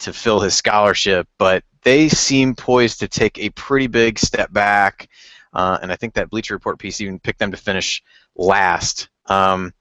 [0.00, 5.08] to fill his scholarship, but they seem poised to take a pretty big step back.
[5.52, 8.02] Uh, and I think that Bleacher Report piece even picked them to finish
[8.36, 9.08] last.
[9.26, 9.72] Um,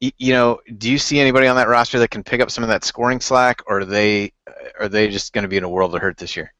[0.00, 2.68] you know, do you see anybody on that roster that can pick up some of
[2.68, 4.32] that scoring slack, or are they
[4.78, 6.52] are they just going to be in a world of hurt this year?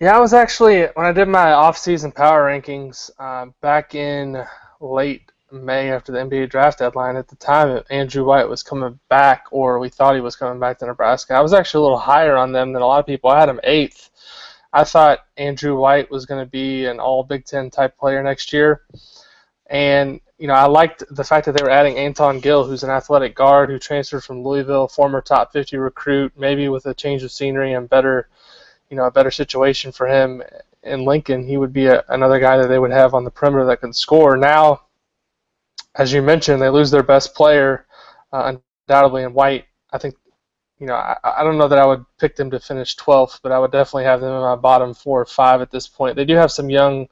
[0.00, 4.42] Yeah, I was actually when I did my off-season power rankings uh, back in
[4.80, 7.16] late May after the NBA draft deadline.
[7.16, 10.78] At the time, Andrew White was coming back, or we thought he was coming back
[10.78, 11.34] to Nebraska.
[11.34, 13.30] I was actually a little higher on them than a lot of people.
[13.30, 14.10] I had him eighth.
[14.72, 18.52] I thought Andrew White was going to be an All Big Ten type player next
[18.52, 18.82] year,
[19.66, 22.90] and you know I liked the fact that they were adding Anton Gill, who's an
[22.90, 27.30] athletic guard who transferred from Louisville, former top 50 recruit, maybe with a change of
[27.30, 28.28] scenery and better,
[28.88, 30.42] you know, a better situation for him
[30.82, 33.64] in Lincoln, he would be a, another guy that they would have on the perimeter
[33.66, 34.36] that could score.
[34.36, 34.82] Now
[35.96, 37.86] as you mentioned, they lose their best player,
[38.32, 38.54] uh,
[38.88, 39.66] undoubtedly, in White.
[39.92, 40.14] I think,
[40.78, 43.52] you know, I, I don't know that I would pick them to finish 12th, but
[43.52, 46.16] I would definitely have them in my bottom four or five at this point.
[46.16, 47.08] They do have some young,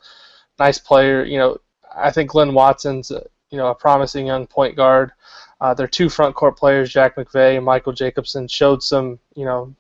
[0.59, 1.25] nice player.
[1.25, 1.59] You know,
[1.95, 3.11] I think Glynn Watson's,
[3.51, 5.13] you know, a promising young point guard.
[5.61, 9.75] Uh, their two front court players, Jack McVeigh and Michael Jacobson, showed some, you know,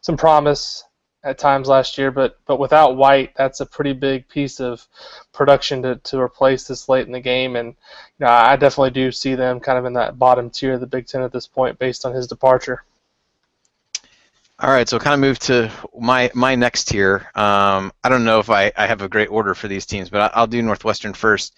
[0.00, 0.84] some promise
[1.22, 4.86] at times last year, but but without White, that's a pretty big piece of
[5.32, 7.56] production to, to replace this late in the game.
[7.56, 10.80] And you know, I definitely do see them kind of in that bottom tier of
[10.80, 12.84] the Big Ten at this point, based on his departure.
[14.62, 17.30] All right, so kind of move to my my next tier.
[17.34, 20.32] Um, I don't know if I, I have a great order for these teams, but
[20.34, 21.56] I'll do Northwestern first.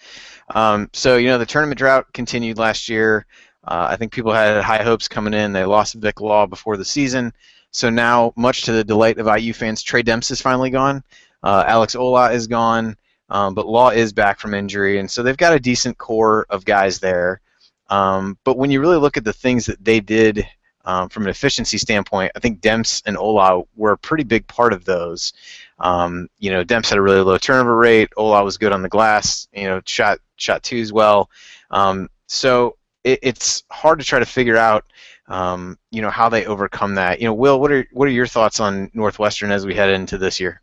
[0.49, 3.25] Um, so you know the tournament drought continued last year.
[3.65, 5.53] Uh, I think people had high hopes coming in.
[5.53, 7.33] They lost Vic Law before the season.
[7.71, 11.03] So now, much to the delight of IU fans, Tre Demps is finally gone.
[11.41, 12.95] Uh, Alex Olah is gone,
[13.29, 16.65] um, but Law is back from injury, and so they've got a decent core of
[16.65, 17.41] guys there.
[17.89, 20.47] Um, but when you really look at the things that they did
[20.85, 24.71] um, from an efficiency standpoint, I think Demps and Olah were a pretty big part
[24.71, 25.33] of those.
[25.79, 28.09] Um, you know, Demps had a really low turnover rate.
[28.17, 29.47] Olah was good on the glass.
[29.53, 31.29] You know, shot shot twos well.
[31.71, 34.85] Um, so it, it's hard to try to figure out
[35.27, 37.19] um, you know how they overcome that.
[37.19, 40.17] You know, Will, what are what are your thoughts on Northwestern as we head into
[40.17, 40.61] this year?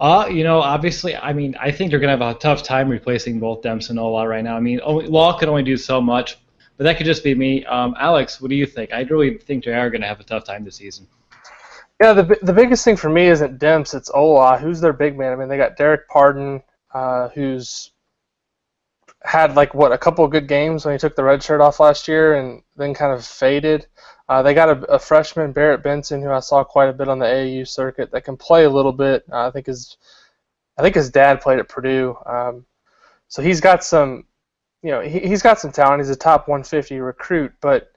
[0.00, 3.38] Uh, you know, obviously, I mean, I think they're gonna have a tough time replacing
[3.40, 4.56] both Demps and Olah right now.
[4.56, 6.38] I mean, Law could only do so much,
[6.76, 7.64] but that could just be me.
[7.64, 8.92] Um, Alex, what do you think?
[8.92, 11.06] I really think they are gonna have a tough time this season.
[12.00, 14.60] Yeah, the the biggest thing for me isn't Demps, it's Olah.
[14.60, 15.32] Who's their big man?
[15.32, 16.62] I mean, they got Dererk Pardon,
[16.92, 17.92] uh, who's
[19.24, 21.80] had like what a couple of good games when he took the red shirt off
[21.80, 23.86] last year, and then kind of faded.
[24.28, 27.18] Uh, they got a, a, freshman Barrett Benson who I saw quite a bit on
[27.18, 29.24] the AAU circuit that can play a little bit.
[29.30, 29.96] Uh, I think his
[30.78, 32.66] I think his dad played at Purdue, um,
[33.28, 34.24] so he's got some
[34.82, 36.00] you know he, he's got some talent.
[36.00, 37.90] He's a top 150 recruit, but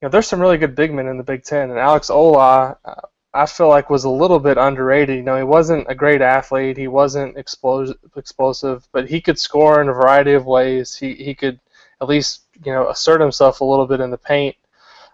[0.00, 2.76] you know there's some really good big men in the Big Ten, and Alex Olah.
[2.84, 2.94] Uh,
[3.36, 5.16] I feel like was a little bit underrated.
[5.16, 6.76] You know, he wasn't a great athlete.
[6.76, 10.94] He wasn't explosive, explosive, but he could score in a variety of ways.
[10.94, 11.60] He he could
[12.00, 14.56] at least you know assert himself a little bit in the paint.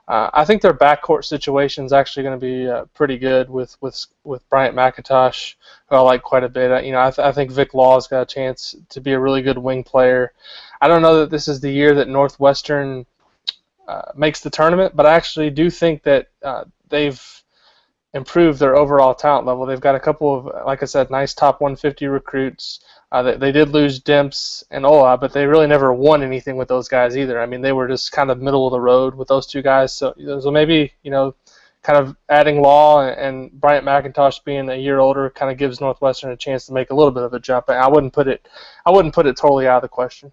[0.09, 3.77] Uh, I think their backcourt situation is actually going to be uh, pretty good with,
[3.81, 5.55] with with Bryant McIntosh,
[5.89, 6.85] who I like quite a bit.
[6.85, 9.43] You know, I, th- I think Vic Law's got a chance to be a really
[9.43, 10.33] good wing player.
[10.81, 13.07] I don't know that this is the year that Northwestern
[13.87, 17.42] uh, makes the tournament, but I actually do think that uh, they've
[18.15, 19.65] improved their overall talent level.
[19.65, 22.81] They've got a couple of, like I said, nice top 150 recruits.
[23.11, 26.69] Uh, they, they, did lose Demps and Olah, but they really never won anything with
[26.69, 27.41] those guys either.
[27.41, 29.93] I mean, they were just kind of middle of the road with those two guys.
[29.93, 31.35] So, so maybe you know,
[31.83, 35.81] kind of adding Law and, and Bryant McIntosh being a year older kind of gives
[35.81, 37.69] Northwestern a chance to make a little bit of a jump.
[37.69, 38.47] I wouldn't put it,
[38.87, 40.33] I wouldn't put it totally out of the question.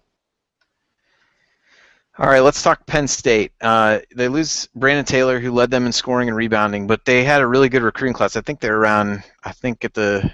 [2.20, 3.52] All right, let's talk Penn State.
[3.62, 7.40] Uh, they lose Brandon Taylor, who led them in scoring and rebounding, but they had
[7.40, 8.36] a really good recruiting class.
[8.36, 10.30] I think they're around, I think at the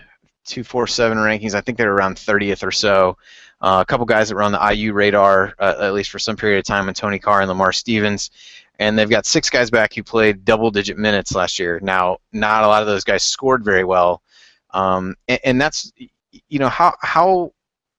[0.47, 3.17] 247 rankings, I think they're around 30th or so.
[3.61, 6.35] Uh, a couple guys that were on the IU radar, uh, at least for some
[6.35, 8.33] period of time, and Tony Carr and Lamar Stevens.
[8.81, 11.79] And they've got six guys back who played double digit minutes last year.
[11.81, 14.23] Now, not a lot of those guys scored very well.
[14.71, 15.93] Um, and, and that's,
[16.49, 17.53] you know, how, how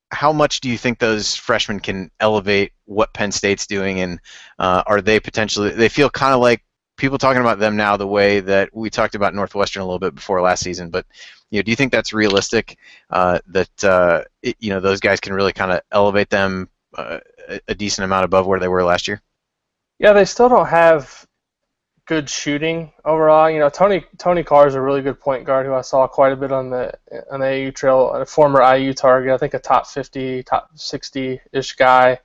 [0.09, 4.19] how much do you think those freshmen can elevate what Penn State's doing, and
[4.59, 5.71] uh, are they potentially?
[5.71, 6.63] They feel kind of like
[6.97, 10.15] people talking about them now the way that we talked about Northwestern a little bit
[10.15, 10.89] before last season.
[10.89, 11.05] But
[11.51, 12.77] you know, do you think that's realistic?
[13.09, 17.19] Uh, that uh, it, you know those guys can really kind of elevate them uh,
[17.67, 19.21] a decent amount above where they were last year.
[19.99, 21.26] Yeah, they still don't have
[22.07, 23.49] good shooting overall.
[23.49, 26.31] You know, Tony Tony Carr is a really good point guard who I saw quite
[26.31, 26.97] a bit on the
[27.29, 28.11] on the AU trail.
[28.13, 32.19] A former IU target, I think a top 50, top 60 ish guy.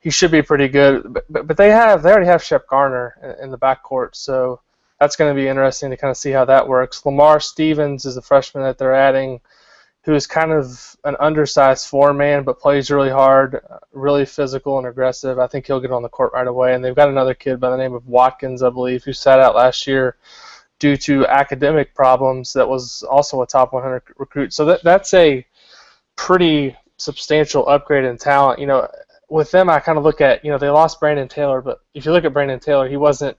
[0.00, 1.12] He should be pretty good.
[1.12, 4.60] But, but, but they have they already have Shep Garner in, in the backcourt, so
[5.00, 7.04] that's going to be interesting to kind of see how that works.
[7.04, 9.40] Lamar Stevens is a freshman that they're adding
[10.04, 13.60] who is kind of an undersized four man but plays really hard,
[13.92, 15.38] really physical and aggressive.
[15.38, 16.74] I think he'll get on the court right away.
[16.74, 19.54] And they've got another kid by the name of Watkins, I believe, who sat out
[19.54, 20.16] last year
[20.78, 22.52] due to academic problems.
[22.52, 24.52] That was also a top 100 recruit.
[24.52, 25.46] So that that's a
[26.16, 28.60] pretty substantial upgrade in talent.
[28.60, 28.88] You know,
[29.30, 32.04] with them, I kind of look at you know they lost Brandon Taylor, but if
[32.04, 33.38] you look at Brandon Taylor, he wasn't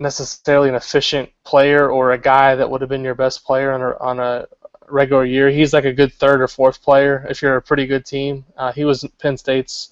[0.00, 3.80] necessarily an efficient player or a guy that would have been your best player on
[3.80, 4.46] a, on a
[4.88, 5.50] regular year.
[5.50, 8.44] He's like a good third or fourth player if you're a pretty good team.
[8.56, 9.90] Uh, he was Penn State's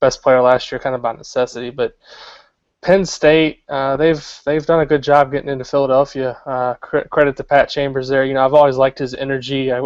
[0.00, 1.70] best player last year, kind of by necessity.
[1.70, 1.96] But
[2.82, 6.36] Penn State, uh, they've they've done a good job getting into Philadelphia.
[6.44, 8.24] Uh, cr- credit to Pat Chambers there.
[8.24, 9.80] You know, I've always liked his energy, I,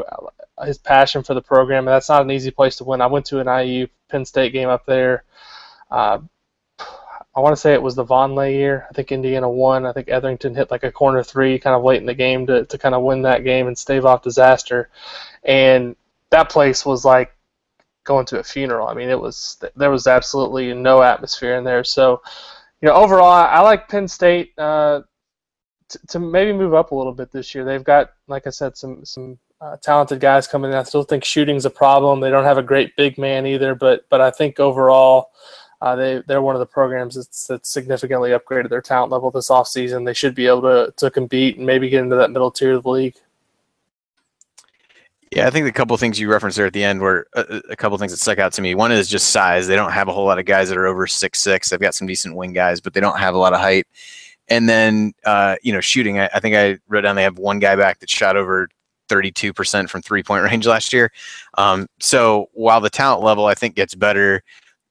[0.65, 1.87] his passion for the program.
[1.87, 3.01] And that's not an easy place to win.
[3.01, 5.25] I went to an IU Penn State game up there.
[5.91, 6.19] Uh,
[7.39, 8.85] I want to say it was the Vonleh year.
[8.91, 9.87] I think Indiana won.
[9.87, 12.65] I think Etherington hit like a corner three kind of late in the game to,
[12.65, 14.91] to kind of win that game and stave off disaster.
[15.45, 15.95] And
[16.31, 17.33] that place was like
[18.03, 18.89] going to a funeral.
[18.89, 21.85] I mean, it was there was absolutely no atmosphere in there.
[21.85, 22.21] So,
[22.81, 25.03] you know, overall, I, like Penn State uh,
[26.09, 27.65] to maybe move up a little bit this year.
[27.65, 30.77] They've got, like I said, some some uh, talented guys coming in.
[30.77, 32.19] I still think shooting's a problem.
[32.19, 35.31] They don't have a great big man either, but but I think overall
[35.81, 39.49] uh, they they're one of the programs that's, that's significantly upgraded their talent level this
[39.49, 40.05] offseason.
[40.05, 42.83] They should be able to to compete and maybe get into that middle tier of
[42.83, 43.17] the league.
[45.31, 47.77] Yeah, I think the couple things you referenced there at the end were a, a
[47.77, 48.75] couple things that stuck out to me.
[48.75, 49.67] One is just size.
[49.67, 51.69] They don't have a whole lot of guys that are over six six.
[51.69, 53.87] They've got some decent wing guys, but they don't have a lot of height.
[54.49, 56.19] And then uh, you know, shooting.
[56.19, 58.69] I, I think I wrote down they have one guy back that shot over
[59.09, 61.13] 32% from three point range last year.
[61.57, 64.43] Um, so while the talent level I think gets better,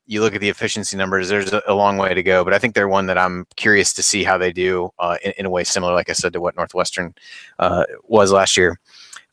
[0.07, 2.43] you look at the efficiency numbers, there's a, long way to go.
[2.43, 5.33] But I think they're one that I'm curious to see how they do uh, in,
[5.39, 7.13] in, a way similar, like I said, to what Northwestern
[7.59, 8.79] uh, was last year.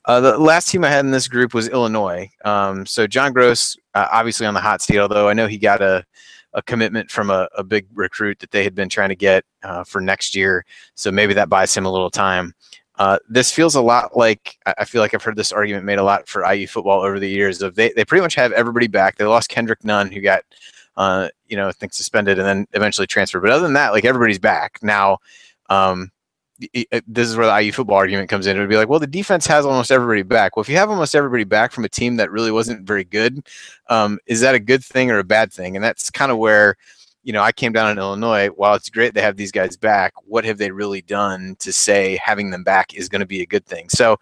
[0.06, 2.28] Uh, the last team I had in this group was Illinois.
[2.44, 5.80] Um, so John Groce, uh, obviously on the hot seat, although I know he got
[5.80, 6.04] a,
[6.52, 9.84] a commitment from a, a big recruit that they had been trying to get uh,
[9.84, 10.64] for next year.
[10.94, 12.52] So maybe that buys him a little time.
[12.96, 16.04] Uh, this feels a lot like I feel like I've heard this argument made a
[16.04, 17.60] lot for IU football over the years.
[17.60, 19.16] Of they, they pretty much have everybody back.
[19.16, 20.44] They lost Kendrick Nunn, who got
[20.96, 23.40] uh, you know I think suspended and then eventually transferred.
[23.40, 25.18] But other than that, like everybody's back now.
[25.68, 26.10] Um,
[26.60, 28.56] this is where the IU football argument comes in.
[28.56, 30.54] It would be like, well, the defense has almost everybody back.
[30.54, 33.44] Well, if you have almost everybody back from a team that really wasn't very good,
[33.90, 35.74] um, is that a good thing or a bad thing?
[35.74, 36.76] And that's kind of where
[37.24, 38.48] you know, I came down in Illinois.
[38.48, 42.18] While it's great to have these guys back, what have they really done to say
[42.22, 43.88] having them back is going to be a good thing?
[43.88, 44.18] So,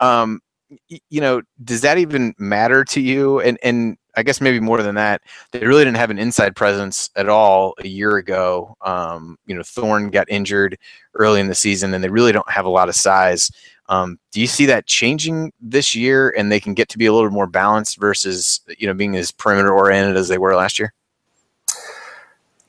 [0.00, 0.40] um,
[0.88, 3.40] you know, does that even matter to you?
[3.40, 7.10] And and I guess maybe more than that, they really didn't have an inside presence
[7.16, 8.76] at all a year ago.
[8.82, 10.76] Um, you know, Thorne got injured
[11.14, 13.50] early in the season, and they really don't have a lot of size.
[13.88, 17.12] Um, do you see that changing this year, and they can get to be a
[17.12, 20.92] little more balanced versus you know being as perimeter oriented as they were last year?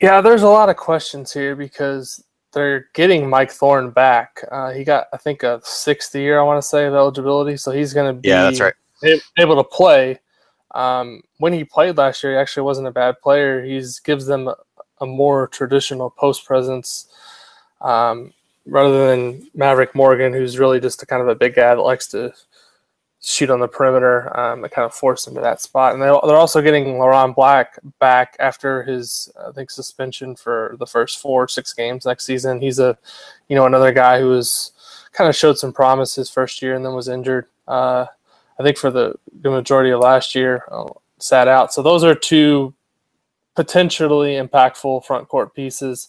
[0.02, 4.44] Yeah, there's a lot of questions here because they're getting Mike Thorne back.
[4.50, 7.70] Uh, he got, I think, a sixth year, I want to say, of eligibility, so
[7.70, 8.74] he's going to be yeah, that's right.
[9.38, 10.18] able to play.
[10.72, 13.62] Um, when he played last year, he actually wasn't a bad player.
[13.64, 14.56] He gives them a,
[15.00, 17.06] a, more traditional post presence
[17.80, 18.32] um,
[18.66, 22.08] rather than Maverick Morgan, who's really just a kind of a big guy that likes
[22.08, 22.32] to
[23.24, 25.94] shoot on the perimeter um, that kind of force him to that spot.
[25.94, 30.86] And they, they're also getting Leron Black back after his, I think, suspension for the
[30.86, 32.60] first four, six games next season.
[32.60, 32.98] He's a,
[33.48, 34.72] you know, another guy who was
[35.12, 37.46] kind of showed some promise his first year and then was injured.
[37.68, 38.06] Uh,
[38.58, 41.72] I think for the, the majority of last year, uh, sat out.
[41.72, 42.74] So those are two
[43.54, 46.08] potentially impactful front court pieces.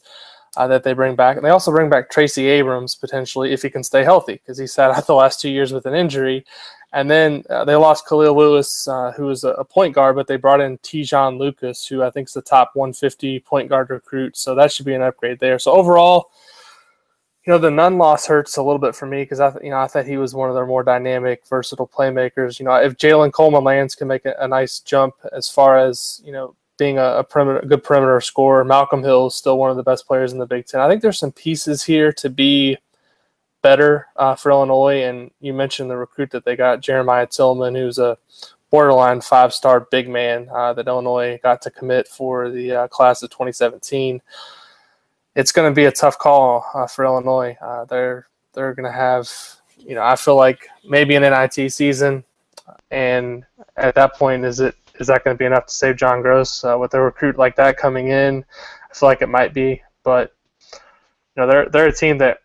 [0.56, 1.36] Uh, that they bring back.
[1.36, 4.68] And they also bring back Tracy Abrams potentially if he can stay healthy because he
[4.68, 6.46] sat out the last two years with an injury.
[6.94, 10.38] And then uh, they lost Khalid Lewis, uh, who was a, point guard, but they
[10.38, 14.38] brought in Te'Jon Lucas, who I think is the top 150 point guard recruit.
[14.38, 15.58] So that should be an upgrade there.
[15.58, 16.30] So overall,
[17.46, 19.80] you know, the Nunn loss hurts a little bit for me because I, you know,
[19.80, 22.60] I thought he was one of their more dynamic, versatile playmakers.
[22.60, 26.22] You know, if Jalen Coleman Lands can make a, a, nice jump as far as
[26.24, 29.72] you know being a, a, perimeter, a good perimeter scorer, Malcolm Hill is still one
[29.72, 30.80] of the best players in the Big Ten.
[30.80, 32.78] I think there's some pieces here to be
[33.64, 35.04] better uh, for Illinois.
[35.04, 38.18] And you mentioned the recruit that they got, Jeremiah Tilmon, who's a
[38.70, 43.24] borderline five star big man uh, that Illinois got to commit for the uh, class
[43.24, 44.22] of 2017.
[45.36, 47.58] It's going to be a tough call uh, for Illinois.
[47.60, 49.32] Uh, they're they're going to have,
[49.78, 52.24] you know, I feel like maybe an NIT season,
[52.92, 53.46] and
[53.78, 56.64] at that point, is it is that going to be enough to save John Groce
[56.64, 58.46] uh, with a recruit like that coming in?
[58.92, 60.36] I feel like it might be, but
[60.72, 60.80] you
[61.38, 62.40] know, they're they're a team that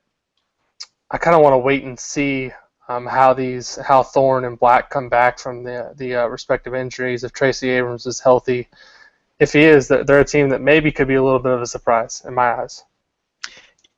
[1.11, 2.53] I kind of want to wait and see
[2.89, 7.25] um, how these how Thorne and Black come back from the the uh, respective injuries.
[7.25, 8.69] If Tracy Abrams is healthy,
[9.39, 11.67] if he is, they're a team that maybe could be a little bit of a
[11.67, 12.85] surprise in my eyes.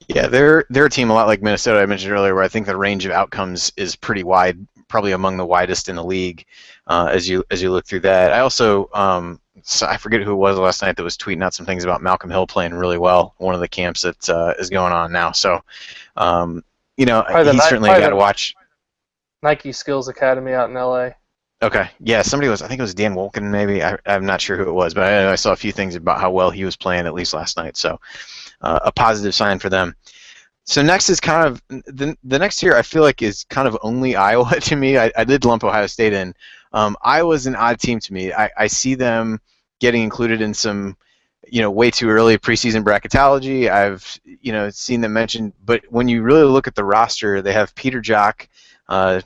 [0.09, 2.67] Yeah, they're they're a team a lot like Minnesota I mentioned earlier, where I think
[2.67, 6.45] the range of outcomes is pretty wide, probably among the widest in the league.
[6.87, 10.33] Uh, as you as you look through that, I also um, so I forget who
[10.33, 12.99] it was last night that was tweeting out some things about Malcolm Hill playing really
[12.99, 13.35] well.
[13.39, 15.33] One of the camps that uh, is going on now.
[15.33, 15.63] So
[16.17, 16.65] um,
[16.97, 18.55] you know, probably he's certainly got to watch.
[19.43, 21.11] Nike Skills Academy out in LA.
[21.63, 22.63] Okay, yeah, somebody was.
[22.63, 23.83] I think it was Dan Wolken, maybe.
[23.83, 26.19] I, am not sure who it was, but I, I, saw a few things about
[26.19, 27.77] how well he was playing at least last night.
[27.77, 28.01] So,
[28.63, 29.95] uh, a positive sign for them.
[30.65, 32.77] So next is kind of the the next year.
[32.77, 34.97] I feel like is kind of only Iowa to me.
[34.99, 36.35] I, I did lump Ohio State in.
[36.73, 38.33] Um, Iowa's an odd team to me.
[38.33, 39.41] I, I see them
[39.81, 40.97] getting included in some
[41.51, 43.71] you know way too early preseason bracketology.
[43.71, 47.53] I've you know seen them mentioned, but when you really look at the roster, they
[47.53, 48.47] have Peter Jok,
[48.89, 49.21] uh,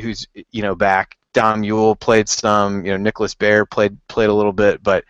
[0.00, 1.16] who's you know back.
[1.32, 2.84] Dom Uhl played some.
[2.84, 5.04] You know Nicholas Baer played played a little bit, but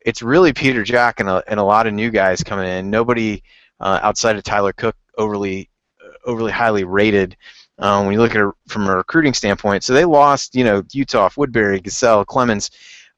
[0.00, 2.90] it's really Peter Jok and a, and a lot of new guys coming in.
[2.90, 3.42] Nobody
[3.80, 5.68] uh, outside of Tyler Cook overly
[6.24, 7.36] overly highly rated.
[7.78, 10.82] Um, when you look at it from a recruiting standpoint, so they lost, you know,
[10.82, 12.70] Uthoff, Woodbury, Gesell, Clemens.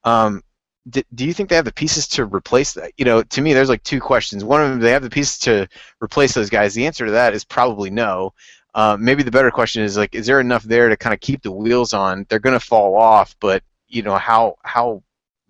[0.05, 0.43] Um,
[0.89, 2.93] do, you think they have the pieces to replace that?
[2.97, 4.45] You know, to me, there's like two questions.
[4.45, 5.69] One of them, they have the pieces to
[6.03, 6.75] replace those guys.
[6.75, 8.35] The answer to that is probably no.
[8.75, 11.43] Uh, maybe the better question is like, is there enough there to kind of keep
[11.43, 12.27] the wheels on?
[12.29, 15.03] They're going to fall off, but you know, how how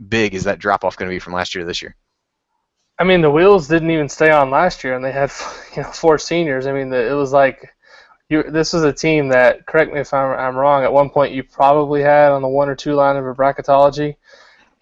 [0.09, 1.97] big is that drop off going to be from last year to this year?
[2.99, 5.33] I mean, the wheels didn't even stay on last year, and they had
[5.77, 6.67] you know four seniors.
[6.67, 7.75] I mean, the, it was like
[8.29, 8.45] you.
[8.45, 10.85] This was a team that, correct me if I'm, I'm wrong.
[10.85, 14.17] At one point, you probably had on the one or two line of a bracketology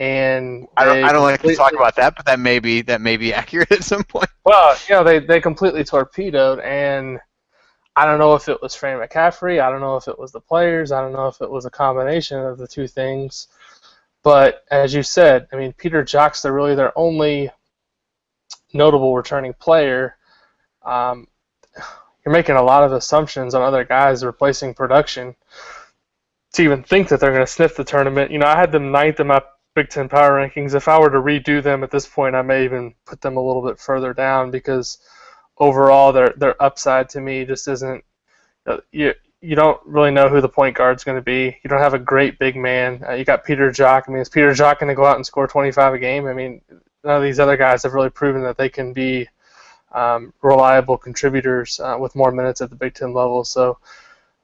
[0.02, 3.00] and I don't, I don't like to talk about that, but that may be that
[3.00, 4.28] may be accurate at some point.
[4.44, 7.20] Well, you know, they they completely torpedoed, and
[7.94, 10.40] I don't know if it was Fran McCaffery, I don't know if it was the
[10.40, 13.46] players, I don't know if it was a combination of the two things.
[14.24, 17.50] But as you said, I mean, Peter Jok's they're really their only
[18.72, 20.16] notable returning player.
[20.84, 21.28] Um,
[22.26, 25.36] you're making a lot of assumptions on other guys replacing production
[26.54, 28.32] to even think that they're going to sniff the tournament.
[28.32, 29.40] You know, I had them ninth in my
[29.74, 30.74] Big Ten power rankings.
[30.74, 33.42] If I were to redo them at this point, I may even put them a
[33.42, 34.98] little bit further down because
[35.58, 38.04] overall their their upside to me just isn't.
[38.66, 41.58] Uh, you you don't really know who the point guard's going to be.
[41.62, 43.02] You don't have a great big man.
[43.06, 44.04] Uh, you got Peter Jok.
[44.06, 46.26] I mean, is Peter Jok going to go out and score 25 a game?
[46.26, 46.60] I mean,
[47.02, 49.28] none of these other guys have really proven that they can be
[49.90, 53.44] um, reliable contributors uh, with more minutes at the Big Ten level.
[53.44, 53.78] So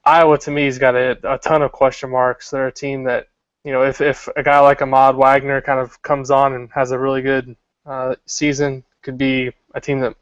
[0.03, 2.49] Iowa to me has got a, a ton of question marks.
[2.49, 3.28] They're a team that
[3.63, 6.91] you know, if, if a guy like Ahmad Wagner kind of comes on and has
[6.91, 7.55] a really good
[7.85, 10.15] uh, season, could be a team that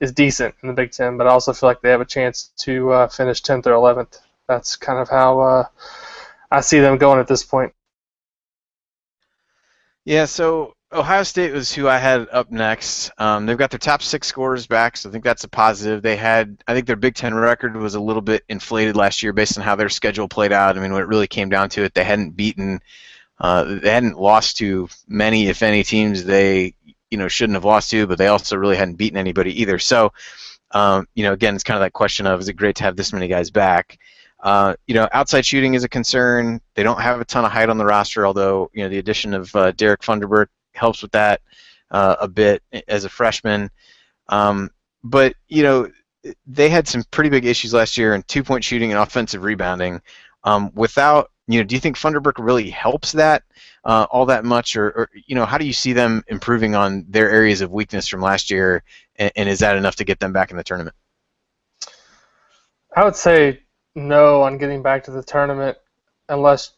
[0.00, 2.52] is decent in the Big Ten, but I also feel like they have a chance
[2.58, 4.20] to uh, finish 10th or 11th.
[4.46, 5.64] That's kind of how uh,
[6.50, 7.72] I see them going at this point.
[10.04, 13.10] Yeah, so Ohio State was who I had up next.
[13.18, 16.02] Um, they've got their top six scorers back, so I think that's a positive.
[16.02, 19.32] They had, I think their Big Ten record was a little bit inflated last year
[19.32, 20.76] based on how their schedule played out.
[20.76, 22.80] I mean, when it really came down to it, they hadn't beaten,
[23.38, 26.74] uh, they hadn't lost to many, if any, teams they,
[27.10, 29.78] you know, shouldn't have lost to, but they also really hadn't beaten anybody either.
[29.78, 30.12] So,
[30.72, 32.96] um, you know, again, it's kind of that question of, is it great to have
[32.96, 33.98] this many guys back?
[34.40, 36.60] Uh, you know, outside shooting is a concern.
[36.74, 39.34] They don't have a ton of height on the roster, although you know the addition
[39.34, 41.40] of uh, Derek Funderburk helps with that
[41.90, 43.70] uh, a bit as a freshman.
[44.28, 44.70] Um,
[45.02, 45.90] but you know,
[46.46, 50.00] they had some pretty big issues last year in two-point shooting and offensive rebounding.
[50.44, 53.42] Um, without, you know, do you think Funderburk really helps that
[53.84, 57.04] uh, all that much, or, or, you know, how do you see them improving on
[57.08, 58.82] their areas of weakness from last year,
[59.16, 60.96] and, and is that enough to get them back in the tournament?
[62.96, 63.62] I would say
[63.94, 65.78] no on getting back to the tournament,
[66.28, 66.72] unless,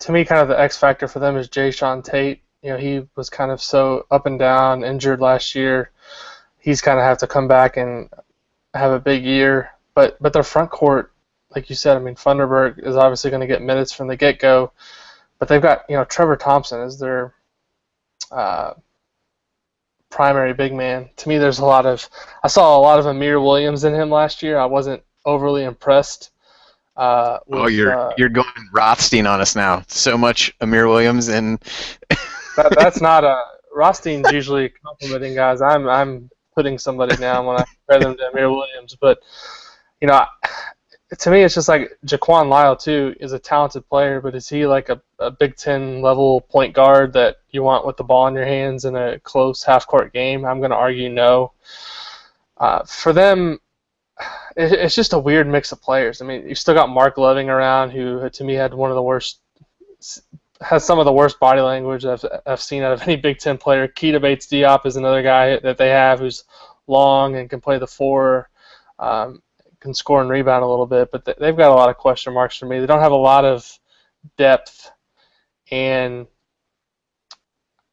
[0.00, 3.06] to me, kind of the X factor for them is Jae'Sean Tate you know, he
[3.16, 5.90] was kind of so up and down, injured last year.
[6.58, 8.10] He's kind of have to come back and
[8.74, 9.70] have a big year.
[9.94, 11.12] But but their front court,
[11.54, 14.38] like you said, I mean, Funderburk is obviously going to get minutes from the get
[14.38, 14.72] go.
[15.38, 17.34] But they've got you know Trevor Thompson is their
[18.30, 18.74] uh,
[20.10, 21.08] primary big man.
[21.16, 22.08] To me, there's a lot of
[22.44, 24.58] I saw a lot of Amir Williams in him last year.
[24.58, 26.30] I wasn't overly impressed.
[26.96, 29.82] Uh, with, oh, you're uh, you're going Rothstein on us now.
[29.88, 31.58] So much Amir Williams and
[32.62, 33.42] that, that's not a
[33.74, 35.62] Rothstein's usually complimenting guys.
[35.62, 39.18] I'm I'm putting somebody down when I compare them to Amir Williams, but
[40.00, 40.24] you know,
[41.18, 44.66] to me, it's just like Jaquan Lyle too is a talented player, but is he
[44.66, 48.34] like a, a Big Ten level point guard that you want with the ball in
[48.34, 50.44] your hands in a close half court game?
[50.44, 51.52] I'm going to argue no.
[52.56, 53.58] Uh, for them,
[54.56, 56.22] it, it's just a weird mix of players.
[56.22, 59.02] I mean, you've still got Marc Loving around, who to me had one of the
[59.02, 59.40] worst
[60.60, 63.58] has some of the worst body language I've, I've seen out of any Big Ten
[63.58, 63.88] player.
[63.88, 66.44] Keita Bates Diop is another guy that they have who's
[66.86, 68.50] long and can play the four,
[68.98, 69.42] um,
[69.80, 72.56] can score and rebound a little bit, but they've got a lot of question marks
[72.56, 72.80] for me.
[72.80, 73.66] They don't have a lot of
[74.36, 74.90] depth,
[75.70, 76.26] and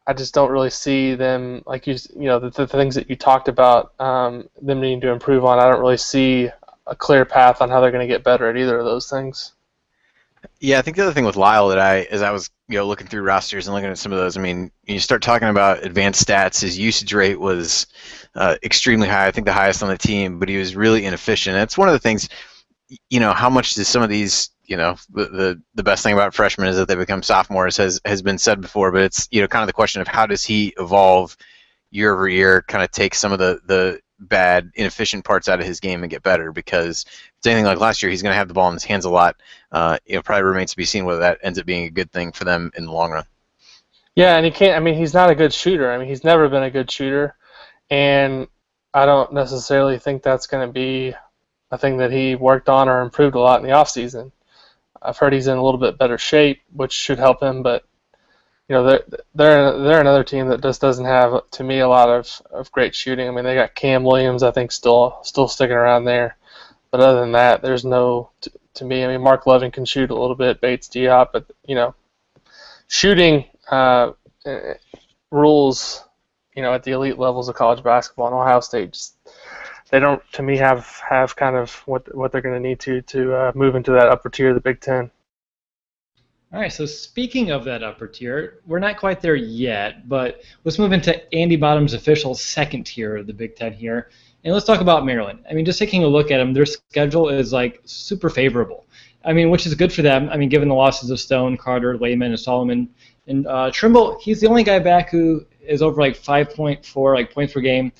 [0.05, 3.15] I just don't really see them like you you know the, the things that you
[3.15, 5.59] talked about um, them needing to improve on.
[5.59, 6.49] I don't really see
[6.85, 9.53] a clear path on how they're going to get better at either of those things.
[10.59, 12.85] Yeah, I think the other thing with Lyle that I, as I was you know
[12.85, 15.83] looking through rosters and looking at some of those, I mean, you start talking about
[15.83, 16.61] advanced stats.
[16.61, 17.87] His usage rate was
[18.35, 19.27] uh, extremely high.
[19.27, 21.55] I think the highest on the team, but he was really inefficient.
[21.55, 22.27] That's one of the things.
[23.09, 26.13] You know, how much does some of these, you know, the, the the best thing
[26.13, 28.91] about freshmen is that they become sophomores, has has been said before.
[28.91, 31.37] But it's you know kind of the question of how does he evolve
[31.89, 35.65] year over year, kind of take some of the the bad, inefficient parts out of
[35.65, 36.51] his game and get better.
[36.51, 37.05] Because
[37.37, 39.09] it's anything like last year, he's going to have the ball in his hands a
[39.09, 39.35] lot.
[39.71, 42.31] Uh, it probably remains to be seen whether that ends up being a good thing
[42.31, 43.25] for them in the long run.
[44.15, 44.75] Yeah, and he can't.
[44.75, 45.91] I mean, he's not a good shooter.
[45.91, 47.35] I mean, he's never been a good shooter,
[47.91, 48.47] and
[48.93, 51.13] I don't necessarily think that's going to be
[51.69, 54.31] a thing that he worked on or improved a lot in the off season.
[55.01, 57.83] I've heard he's in a little bit better shape, which should help him, but
[58.67, 59.03] you know they're
[59.35, 62.95] they're they're another team that just doesn't have to me a lot of, of great
[62.95, 63.27] shooting.
[63.27, 66.37] I mean they got Cam Williams I think still still sticking around there,
[66.91, 69.03] but other than that there's no to, to me.
[69.03, 71.95] I mean Marc Loving can shoot a little bit, Bates Diop, but you know
[72.87, 74.11] shooting uh,
[75.31, 76.03] rules
[76.55, 79.15] you know at the elite levels of college basketball and Ohio State just
[79.91, 83.01] they don't to me have have kind of what what they're going to need to
[83.03, 85.11] to uh, move into that upper tier of the Big Ten.
[86.53, 90.79] All right, so speaking of that upper tier, we're not quite there yet, but let's
[90.79, 94.09] move into Andy Bottom's official second tier of the Big Ten here,
[94.43, 95.43] and let's talk about Maryland.
[95.49, 98.85] I mean, just taking a look at them, their schedule is like super favorable.
[99.25, 100.29] I mean, which is good for them.
[100.29, 102.87] I mean, given the losses of Stone, Carter, Layman, and Sulaimon,
[103.27, 107.53] and uh, Trimble, he's the only guy back who is over like 5.4 like points
[107.53, 107.91] per game.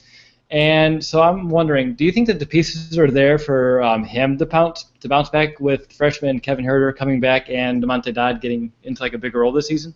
[0.49, 4.37] And so I'm wondering, do you think that the pieces are there for um, him
[4.37, 8.71] to bounce to bounce back with freshman Kevin Huerter coming back and Damonte Dodd getting
[8.83, 9.93] into like a bigger role this season?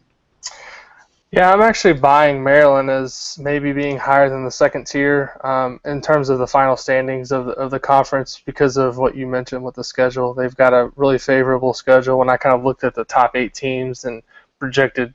[1.31, 6.01] Yeah, I'm actually buying Maryland as maybe being higher than the second tier um, in
[6.01, 9.63] terms of the final standings of the, of the conference because of what you mentioned
[9.63, 10.33] with the schedule.
[10.33, 12.17] They've got a really favorable schedule.
[12.19, 14.21] When I kind of looked at the top eight teams and
[14.59, 15.13] projected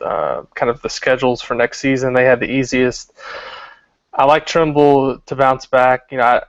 [0.00, 3.12] uh, kind of the schedules for next season, they had the easiest
[4.14, 6.08] I like Trimble to bounce back.
[6.10, 6.42] You know, I,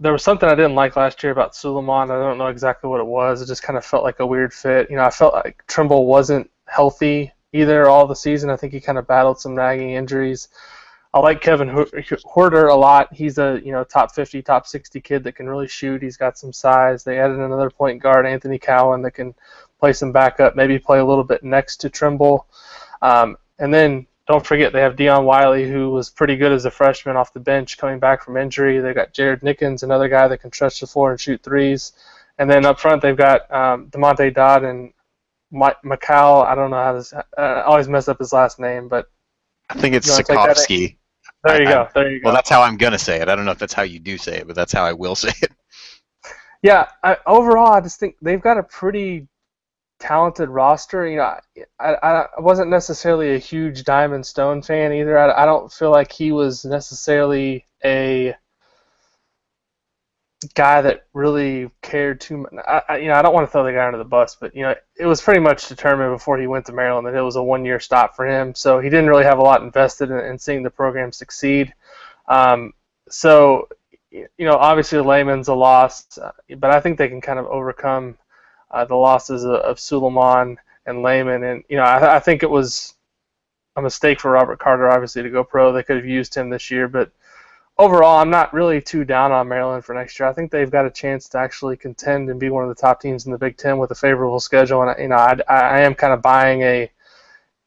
[0.00, 2.10] there was something I didn't like last year about Sulaimon.
[2.10, 3.42] I don't know exactly what it was.
[3.42, 4.90] It just kind of felt like a weird fit.
[4.90, 8.50] You know, I felt like Trimble wasn't healthy either all the season.
[8.50, 10.48] I think he kind of battled some nagging injuries.
[11.12, 13.12] I like Kevin Huerter a lot.
[13.12, 16.02] He's a you know top 50, top 60 kid that can really shoot.
[16.02, 17.02] He's got some size.
[17.02, 19.34] They added another point guard, Anthony Cowan, that can
[19.80, 22.46] play some backup, maybe play a little bit next to Trimble.
[23.02, 26.70] Um, and then don't forget they have Dion Wiley, who was pretty good as a
[26.70, 28.78] freshman off the bench coming back from injury.
[28.78, 31.92] They got Jared Nickens, another guy that can stretch the floor and shoot threes.
[32.38, 34.92] And then up front they've got um, Damonte Dodd and
[35.52, 36.44] Macau.
[36.46, 37.24] I don't know how to.
[37.36, 39.06] Uh, I always mess up his last name, but
[39.68, 40.96] I think it's Sikovsky.
[41.44, 41.88] There you I, go.
[41.94, 42.26] There you go.
[42.26, 43.28] Well, that's how I'm gonna say it.
[43.28, 45.14] I don't know if that's how you do say it, but that's how I will
[45.16, 45.52] say it.
[46.62, 46.88] Yeah.
[47.02, 49.26] I, overall, I just think they've got a pretty
[49.98, 51.06] talented roster.
[51.06, 51.36] You know,
[51.78, 55.18] I, I, I wasn't necessarily a huge Diamond Stone fan either.
[55.18, 58.34] I, I don't feel like he was necessarily a
[60.54, 62.52] guy that really cared too much.
[62.66, 64.54] I, I, you know, I don't want to throw the guy under the bus, but
[64.54, 67.36] you know, it was pretty much determined before he went to Maryland that it was
[67.36, 68.54] a one-year stop for him.
[68.54, 71.74] So he didn't really have a lot invested in, in seeing the program succeed.
[72.28, 72.72] Um,
[73.08, 73.68] so,
[74.10, 78.16] you know, obviously Layman's a loss, uh, but I think they can kind of overcome
[78.70, 81.44] uh, the losses of, of Sulaimon and Layman.
[81.44, 82.94] And you know, I, I think it was
[83.76, 85.72] a mistake for Robert Carter, obviously, to go pro.
[85.72, 87.10] They could have used him this year, but
[87.78, 90.28] overall, I'm not really too down on Maryland for next year.
[90.28, 93.00] I think they've got a chance to actually contend and be one of the top
[93.00, 94.82] teams in the Big Ten with a favorable schedule.
[94.82, 96.90] And you know, I, I am kind of buying a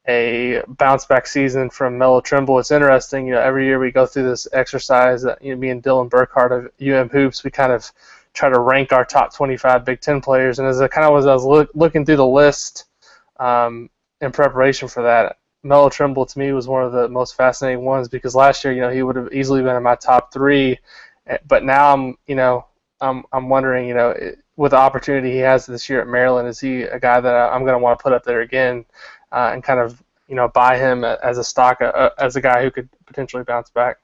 [0.07, 2.59] a bounce back season from Melo Trimble.
[2.59, 5.21] It's interesting, you know, every year we go through this exercise.
[5.23, 7.89] That, you know, me and Dylan Burkhardt of UM Hoops, we kind of
[8.33, 10.59] try to rank our top 25 Big Ten players.
[10.59, 12.85] And as I kind of was, I was look, looking through the list
[13.39, 13.89] um,
[14.19, 18.09] in preparation for that, Melo Trimble to me was one of the most fascinating ones
[18.09, 20.77] because last year, you know, he would have easily been in my top three,
[21.27, 22.65] eh, but now I'm, you know,
[22.99, 24.13] I'm I'm wondering, you know,
[24.55, 27.61] with the opportunity he has this year at Maryland, is he a guy that I'm
[27.61, 28.85] going to want to put up there again
[29.31, 32.61] uh, and kind of, you know, buy him as a stock uh, as a guy
[32.61, 33.97] who could potentially bounce back?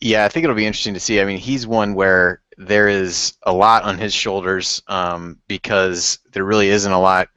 [0.00, 1.20] Yeah, I think it'll be interesting to see.
[1.20, 6.44] I mean, he's one where there is a lot on his shoulders um, because there
[6.44, 7.28] really isn't a lot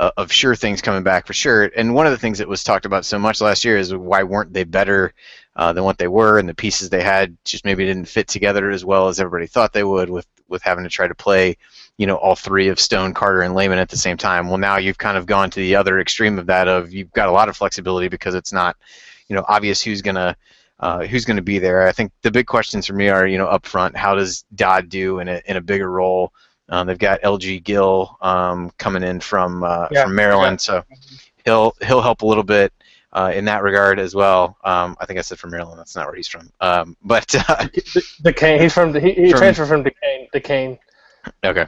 [0.00, 1.64] uh, of sure things coming back for sure.
[1.76, 4.22] And one of the things that was talked about so much last year is why
[4.22, 5.12] weren't they better
[5.56, 8.70] uh, than what they were, and the pieces they had just maybe didn't fit together
[8.70, 11.56] as well as everybody thought they would with with having to try to play,
[11.98, 14.48] you know, all three of Stone, Carter, and Layman at the same time.
[14.48, 17.28] Well, now you've kind of gone to the other extreme of that of you've got
[17.28, 18.76] a lot of flexibility because it's not,
[19.28, 20.34] you know, obvious who's gonna
[20.78, 21.86] uh, who's going to be there.
[21.86, 24.88] I think the big questions for me are, you know, up front, how does Dodd
[24.88, 26.32] do in a in a bigger role?
[26.70, 30.82] Um, they've got LG Gill um, coming in from uh, yeah, from Maryland, yeah.
[30.82, 30.84] so
[31.44, 32.72] he'll he'll help a little bit
[33.12, 34.56] uh, in that regard as well.
[34.64, 35.78] Um, I think I said from Maryland.
[35.78, 36.50] That's not where he's from.
[36.60, 37.66] Um, but uh,
[38.22, 38.60] Duquesne.
[38.60, 40.28] He's from he, he from, transferred from Duquesne.
[40.32, 40.78] Duquesne.
[41.44, 41.66] Okay,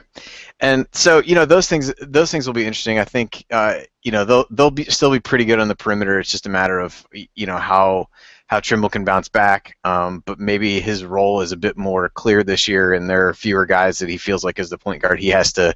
[0.61, 2.97] and so you know those things those things will be interesting.
[2.97, 6.19] I think uh, you know they'll they'll be still be pretty good on the perimeter.
[6.19, 8.07] It's just a matter of you know how
[8.47, 12.43] how Trimble can bounce back, um, but maybe his role is a bit more clear
[12.43, 15.19] this year, and there are fewer guys that he feels like as the point guard
[15.19, 15.73] he has to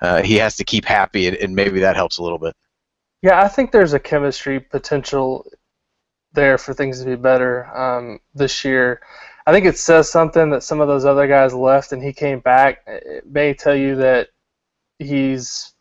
[0.00, 2.54] uh, he has to keep happy, and, and maybe that helps a little bit.
[3.22, 5.46] Yeah, I think there's a chemistry potential
[6.32, 9.00] there for things to be better um, this year.
[9.46, 12.40] I think it says something that some of those other guys left and he came
[12.40, 12.82] back.
[12.86, 14.28] It may tell you that
[14.98, 15.74] he's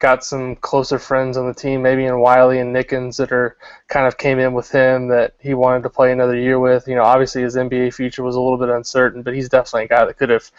[0.00, 3.56] got some closer friends on the team, maybe in Wiley and Nickens that are
[3.88, 6.88] kind of came in with him that he wanted to play another year with.
[6.88, 9.88] You know, obviously his NBA future was a little bit uncertain, but he's definitely a
[9.88, 10.50] guy that could have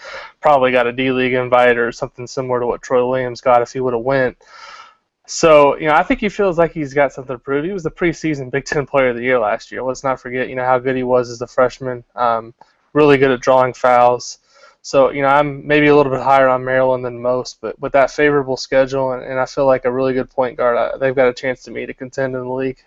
[0.42, 3.74] probably got a D League invite or something similar to what Troy Williams got if
[3.74, 4.38] he would have went.
[5.26, 7.66] So, you know, I think he feels like he's got something to prove.
[7.66, 9.82] He was the preseason Big Ten Player of the Year last year.
[9.82, 12.04] Let's not forget, you know, how good he was as a freshman.
[12.16, 12.54] Um,
[12.94, 14.38] really good at drawing fouls.
[14.84, 17.92] So, you know, I'm maybe a little bit higher on Maryland than most, but with
[17.94, 21.16] that favorable schedule, and, and I feel like a really good point guard, I, they've
[21.16, 22.80] got a chance to me to contend in the league.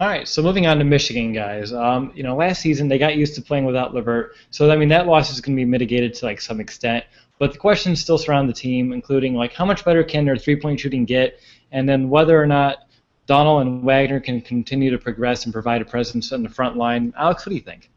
[0.00, 1.72] All right, so moving on to Michigan, guys.
[1.72, 4.88] Um, you know, last season they got used to playing without LeVert, so I mean
[4.88, 7.04] that loss is going to be mitigated to like some extent.
[7.38, 10.80] But the questions still surround the team, including like how much better can their three-point
[10.80, 11.40] shooting get,
[11.72, 12.88] and then whether or not
[13.26, 17.12] Donald and Wagner can continue to progress and provide a presence in the front line.
[17.18, 17.90] Alex, what do you think?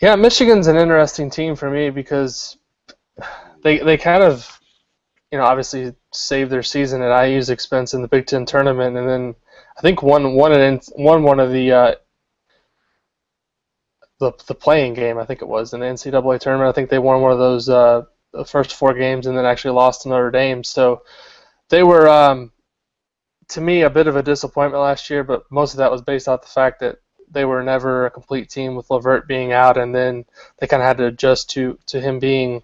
[0.00, 2.56] Yeah, Michigan's an interesting team for me because
[3.62, 4.60] they they kind of
[5.30, 9.08] you know obviously saved their season at IU's expense in the Big Ten tournament, and
[9.08, 9.34] then
[9.76, 11.94] I think won one won one of the uh,
[14.20, 15.18] the the playing game.
[15.18, 16.70] I think it was in the NCAA tournament.
[16.70, 18.04] I think they won one of those uh,
[18.46, 20.64] first four games, and then actually lost to Notre Dame.
[20.64, 21.02] So
[21.68, 22.52] they were um,
[23.48, 26.26] to me a bit of a disappointment last year, but most of that was based
[26.26, 29.94] off the fact that they were never a complete team with LeVert being out, and
[29.94, 30.24] then
[30.58, 32.62] they kind of had to adjust to to him being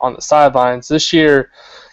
[0.00, 0.88] on the sidelines.
[0.88, 1.50] This year,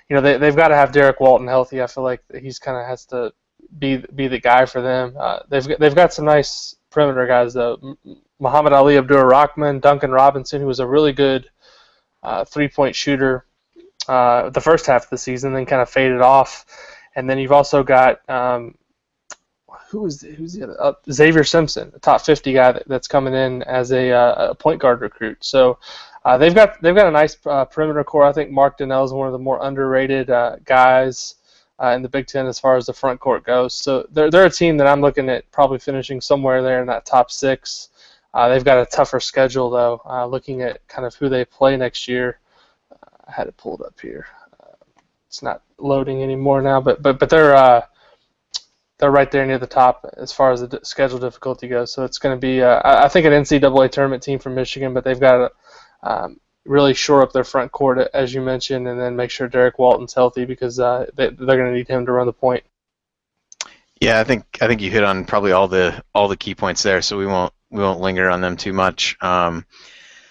[0.10, 1.82] you know, they they've got to have Derrick Walton healthy.
[1.82, 3.34] I feel like he's kind of has to
[3.78, 5.16] be be the guy for them.
[5.18, 7.98] Uh, they've they've got some nice perimeter guys though.
[8.40, 11.50] Muhammad Ali Abdul Rahman, Duncan Robinson, who was a really good
[12.24, 13.46] uh, three point shooter
[14.08, 16.66] uh, the first half of the season, then kind of faded off
[17.16, 18.76] and then you've also got um,
[19.90, 23.34] who is who's the other uh, Zavier Simpson, a top 50 guy that, that's coming
[23.34, 25.44] in as a, uh, a point guard recruit.
[25.44, 25.80] So
[26.26, 28.24] uh, they've got they've got a nice uh, perimeter core.
[28.24, 31.36] I think Mark Donnal is one of the more underrated uh, guys
[31.82, 33.74] uh, in the Big Ten as far as the front court goes.
[33.74, 37.08] So they're they're a team that I'm looking at probably finishing somewhere there in that
[37.08, 37.90] top six.
[38.36, 40.28] they've got a tougher schedule though.
[40.30, 42.40] looking at kind of who they play next year,
[43.28, 44.28] I had it pulled up here.
[45.28, 47.84] it's not loading anymore now, but but but they're
[49.00, 51.92] they're right there near the top as far as the schedule difficulty goes.
[51.92, 55.04] So it's going to be, uh, I think, an NCAA tournament team from Michigan, but
[55.04, 55.52] they've got to
[56.04, 59.80] um, really shore up their front court, as you mentioned, and then make sure Derrick
[59.80, 62.64] Walton's healthy because uh, they, are going to need him to run the point.
[64.02, 66.84] Yeah, I think I think you hit on probably all the all the key points
[66.84, 69.18] there, so we won't we won't linger on them too much.
[69.20, 69.66] Um,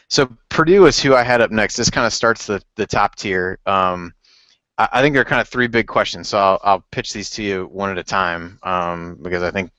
[0.08, 1.76] so Purdue is who I had up next.
[1.76, 3.58] This kind of starts the the top tier.
[3.66, 4.14] Um,
[4.78, 7.42] I think there are kind of three big questions, so I'll, I'll pitch these to
[7.42, 9.72] you one at a time um, because I think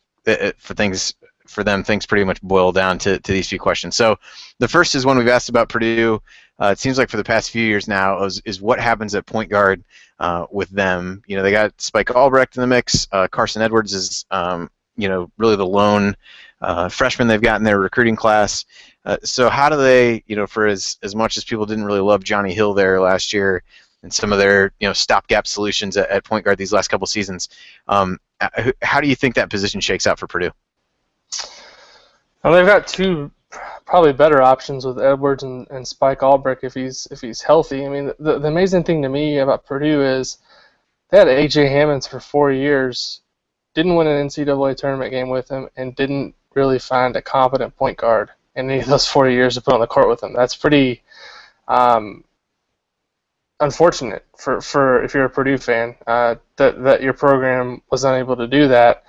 [0.57, 1.15] for things
[1.47, 3.95] for them things pretty much boil down to, to these few questions.
[3.95, 4.17] So
[4.59, 6.21] the first is one we've asked about Purdue.
[6.61, 9.25] Uh, it seems like for the past few years now is, is what happens at
[9.25, 9.83] point guard
[10.19, 11.23] uh, with them.
[11.25, 13.07] You know they got Spike Albrecht in the mix.
[13.11, 16.15] Uh, Carson Edwards is um, you know really the lone
[16.61, 18.65] uh, freshman they've got in their recruiting class.
[19.05, 22.01] Uh, so how do they you know for as as much as people didn't really
[22.01, 23.63] love Johnny Hill there last year
[24.03, 27.07] and some of their you know stopgap solutions at, at point guard these last couple
[27.07, 27.49] seasons.
[27.87, 28.19] Um,
[28.81, 30.51] how do you think that position shakes out for Purdue?
[32.43, 33.31] Well, they've got two
[33.85, 37.85] probably better options with Edwards and, and Spike Albrecht if he's if he's healthy.
[37.85, 40.37] I mean, the, the amazing thing to me about Purdue is
[41.09, 43.21] they had AJ Hammons for four years,
[43.73, 47.97] didn't win an NCAA tournament game with him, and didn't really find a competent point
[47.97, 50.33] guard in any of those four years to put on the court with him.
[50.33, 51.01] That's pretty
[51.67, 52.23] um,
[53.59, 58.35] unfortunate for, for if you're a Purdue fan uh, that that your program was unable
[58.37, 59.03] to do that.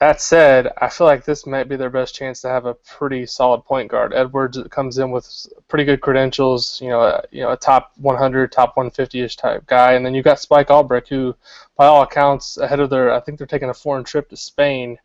[0.00, 3.24] That said, I feel like this might be their best chance to have a pretty
[3.24, 4.12] solid point guard.
[4.12, 8.50] Edwards comes in with pretty good credentials, you know, a, you know, a top 100,
[8.50, 11.36] top 150ish type guy, and then you've got Spike Albrecht, who,
[11.76, 14.98] by all accounts, ahead of their, I think they're taking a foreign trip to Spain,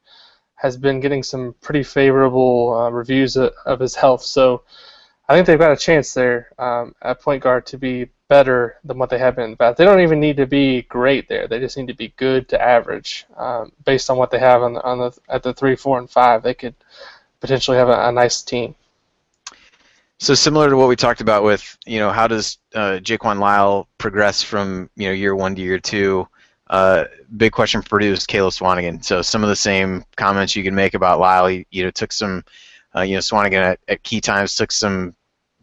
[0.55, 4.23] has been getting some pretty favorable uh, reviews of, of his health.
[4.23, 4.63] So
[5.29, 8.97] I think they've got a chance there um, at point guard to be better than
[8.97, 9.77] what they have been in the past.
[9.77, 11.47] They don't even need to be great there.
[11.47, 14.73] They just need to be good to average um, based on what they have on
[14.73, 16.43] the, on the at the three, four, and five.
[16.43, 16.75] They could
[17.39, 18.75] potentially have a, a nice team.
[20.19, 23.87] So similar to what we talked about with, you know, how does uh, Jaquan Lyle
[23.97, 26.27] progress from you know year one to year two?
[26.69, 27.05] Uh,
[27.37, 29.03] big question for Purdue is Caleb Swanigan.
[29.03, 31.47] So some of the same comments you can make about Lyle.
[31.47, 32.43] He you know took some,
[32.95, 35.15] uh, you know, Swanigan at, at key times took some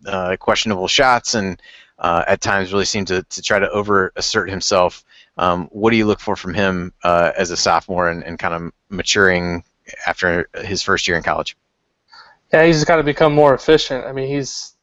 [0.07, 1.61] uh, questionable shots and
[2.05, 5.03] uh, at times really seemed to, to try to over assert himself.
[5.39, 8.53] Um, what do you look for from him uh, as a sophomore and, and kind
[8.53, 9.65] of maturing
[10.07, 11.57] after his first year in college?
[12.53, 14.05] Yeah, he's got to become more efficient.
[14.05, 14.75] I mean, he's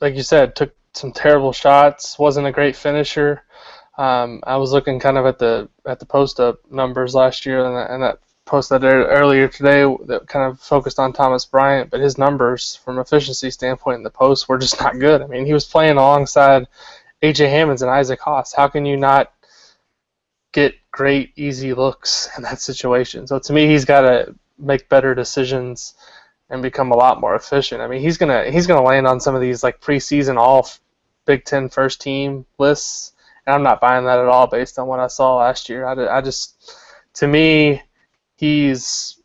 [0.00, 3.42] like you said, took some terrible shots, wasn't a great finisher.
[3.98, 7.64] Um, I was looking kind of at the at the post up numbers last year,
[7.64, 11.44] and that, and that post that er, earlier today that kind of focused on Thomas
[11.44, 15.22] Bryant, but his numbers from efficiency standpoint in the post were just not good.
[15.22, 16.66] I mean, he was playing alongside
[17.22, 18.52] AJ Hammons and Isaac Haas.
[18.52, 19.32] How can you not
[20.52, 23.26] get great easy looks in that situation?
[23.26, 25.94] So to me, he's got to make better decisions
[26.50, 27.80] and become a lot more efficient.
[27.80, 30.68] I mean, he's gonna he's gonna land on some of these like preseason all
[31.24, 33.12] Big Ten first team lists,
[33.46, 35.86] and I'm not buying that at all based on what I saw last year.
[35.86, 36.76] I, I just
[37.14, 37.82] to me
[38.36, 39.20] he's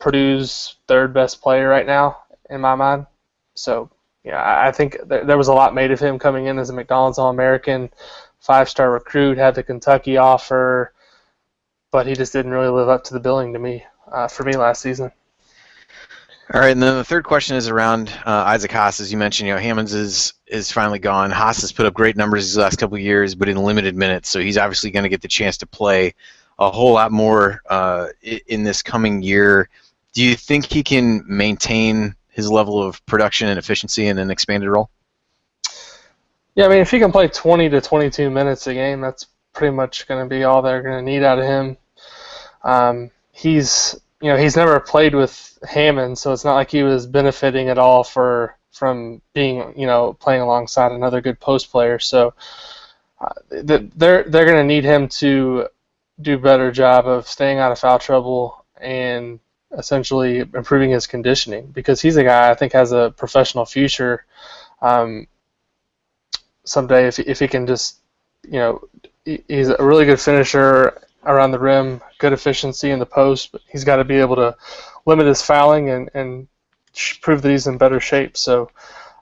[0.00, 2.18] Purdue's third best player right now
[2.50, 3.06] in my mind.
[3.54, 3.90] So
[4.24, 6.72] yeah, I think th- there was a lot made of him coming in as a
[6.72, 7.90] McDonald's All-American,
[8.40, 10.92] five-star recruit, had the Kentucky offer,
[11.90, 14.56] but he just didn't really live up to the billing to me uh, for me
[14.56, 15.10] last season.
[16.52, 19.00] All right, and then the third question is around uh, Isaac Haas.
[19.00, 21.30] As you mentioned, you know Hammons is is finally gone.
[21.30, 24.40] Haas has put up great numbers these last couple years, but in limited minutes, so
[24.40, 26.14] he's obviously going to get the chance to play
[26.58, 29.68] a whole lot more uh, in this coming year.
[30.12, 34.68] Do you think he can maintain his level of production and efficiency in an expanded
[34.68, 34.90] role?
[36.54, 39.74] Yeah, I mean, if he can play 20 to 22 minutes a game, that's pretty
[39.74, 41.76] much going to be all they're going to need out of him.
[42.64, 47.06] Um, he's, you know, he's never played with Hammond, so it's not like he was
[47.06, 51.98] benefiting at all for from being, you know, playing alongside another good post player.
[51.98, 52.34] So
[53.20, 55.68] uh, they're they're going to need him to
[56.20, 59.40] do a better job of staying out of foul trouble and
[59.76, 64.24] essentially improving his conditioning because he's a guy I think has a professional future.
[64.80, 65.26] Um,
[66.64, 67.98] someday, if if he can just,
[68.44, 68.88] you know,
[69.24, 73.84] he's a really good finisher around the rim, good efficiency in the post, but he's
[73.84, 74.56] got to be able to
[75.06, 76.48] limit his fouling and, and
[77.20, 78.36] prove that he's in better shape.
[78.36, 78.70] So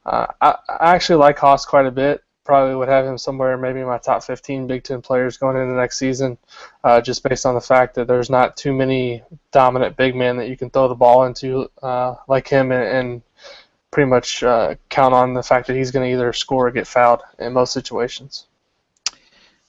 [0.04, 2.22] uh, I, I actually like Haas quite a bit.
[2.46, 5.98] Probably would have him somewhere maybe my top 15 Big Ten players going into next
[5.98, 6.38] season,
[6.84, 10.48] uh, just based on the fact that there's not too many dominant big men that
[10.48, 13.22] you can throw the ball into uh, like him and, and
[13.90, 16.86] pretty much uh, count on the fact that he's going to either score or get
[16.86, 18.46] fouled in most situations.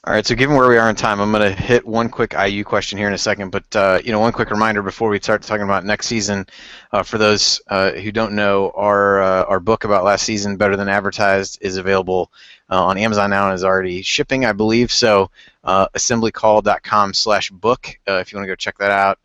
[0.07, 2.33] All right, so given where we are in time, I'm going to hit one quick
[2.33, 3.49] IU question here in a second.
[3.49, 6.47] But uh, you know, one quick reminder before we start talking about next season,
[6.93, 10.77] uh, for those uh, who don't know, our uh, our book about last season, Better
[10.77, 12.31] Than Advertised, is available
[12.69, 14.93] uh, on Amazon now and is already shipping, I believe.
[14.93, 15.29] So,
[15.65, 19.19] uh, assemblycall.com/book if you want to go check that out.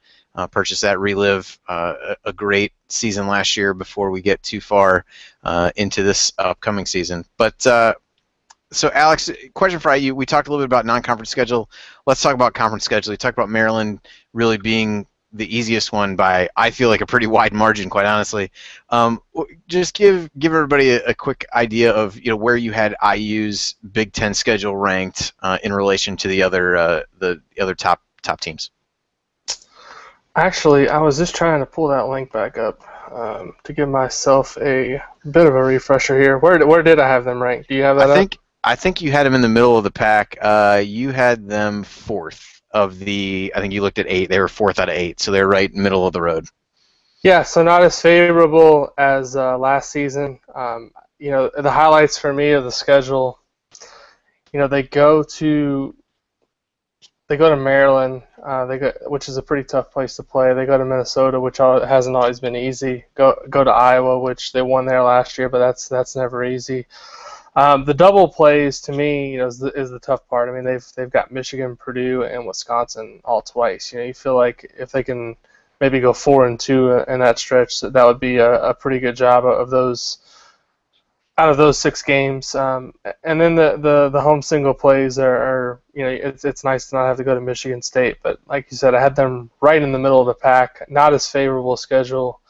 [0.50, 5.04] purchase that, relive a, a, great season last year before we get too far
[5.76, 7.24] into this upcoming season.
[7.36, 7.64] But
[8.72, 10.14] so Alex, question for you.
[10.14, 11.70] We talked a little bit about non-conference schedule.
[12.06, 13.12] Let's talk about conference schedule.
[13.12, 14.00] You talked about Maryland
[14.32, 18.50] really being the easiest one by I feel like a pretty wide margin, quite honestly.
[18.90, 19.20] Um,
[19.66, 23.76] just give give everybody a, a, quick idea of you know where you had IU's
[23.92, 28.02] Big Ten schedule ranked uh, in relation to the other uh, the, the other top
[28.22, 28.70] top teams.
[30.36, 34.56] Actually, I was just trying to pull that link back up um, to give myself
[34.58, 36.38] a bit of a refresher here.
[36.38, 37.68] Where where did I have them ranked?
[37.68, 38.08] Do you have that?
[38.08, 38.16] I up?
[38.18, 40.36] think I think you had them in the middle of the pack.
[40.40, 43.52] Uh, you had them fourth of the.
[43.54, 44.28] I think you looked at eight.
[44.28, 46.46] They were fourth out of eight, so they're right middle of the road.
[47.22, 50.40] Yeah, so not as favorable as uh, last season.
[50.54, 53.38] Um, you know, the highlights for me of the schedule.
[54.52, 55.94] You know, they go to
[57.28, 60.52] they go to Maryland, uh, they go, which is a pretty tough place to play.
[60.52, 63.04] They go to Minnesota, which hasn't always been easy.
[63.14, 66.86] Go go to Iowa, which they won there last year, but that's that's never easy.
[67.54, 70.48] Um, the double plays to me, you know, is the, is the tough part.
[70.48, 73.92] I mean, they've they've got Michigan, Purdue, and Wisconsin all twice.
[73.92, 75.36] You know, you feel like if they can
[75.80, 79.00] maybe go four and two in that stretch, that, that would be a, a pretty
[79.00, 80.18] good job of those
[81.38, 82.54] out of those six games.
[82.54, 82.94] Um,
[83.24, 86.88] and then the, the, the home single plays are, are, you know, it's, it's nice
[86.88, 88.18] to not have to go to Michigan State.
[88.22, 90.86] But like you said, I had them right in the middle of the pack.
[90.88, 92.40] Not as favorable schedule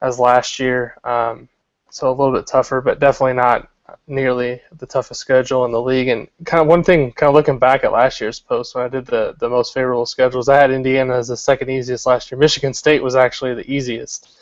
[0.00, 0.96] as last year.
[1.04, 1.48] Um,
[1.90, 3.68] so a little bit tougher, but definitely not
[4.06, 6.08] nearly the toughest schedule in the league.
[6.08, 8.88] And kind of one thing, kind of looking back at last year's post when I
[8.88, 12.38] did the, the most favorable schedules, I had Indiana as the second easiest last year.
[12.38, 14.38] Michigan State was actually the easiest.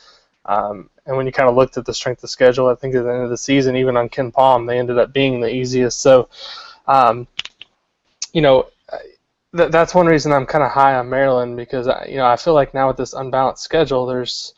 [0.47, 3.05] Um, and when you kind of looked at the strength of schedule, I think at
[3.05, 6.01] the end of the season, even on KenPom, they ended up being the easiest.
[6.01, 6.29] So,
[6.87, 7.27] um,
[8.33, 8.69] you know,
[9.57, 12.37] th- that's one reason I'm kind of high on Maryland because I, you know I
[12.37, 14.55] feel like now with this unbalanced schedule, there's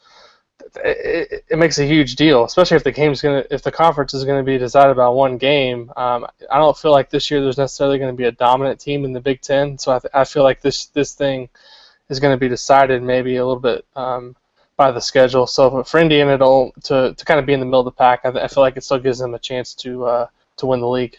[0.76, 4.24] it, it, makes a huge deal, especially if the game's gonna, if the conference is
[4.38, 5.92] to be decided by one game.
[5.96, 9.12] Um, I don't feel like this year there's necessarily to be a dominant team in
[9.12, 11.48] the Big Ten, so I, th- I feel like this this thing
[12.08, 14.36] is to be decided maybe a little bit um,
[14.76, 15.46] by the schedule.
[15.46, 18.20] So for Indiana to to, to kind of be in the middle of the pack,
[18.24, 20.26] I, I feel like it still gives them a chance to uh,
[20.58, 21.18] to win the league.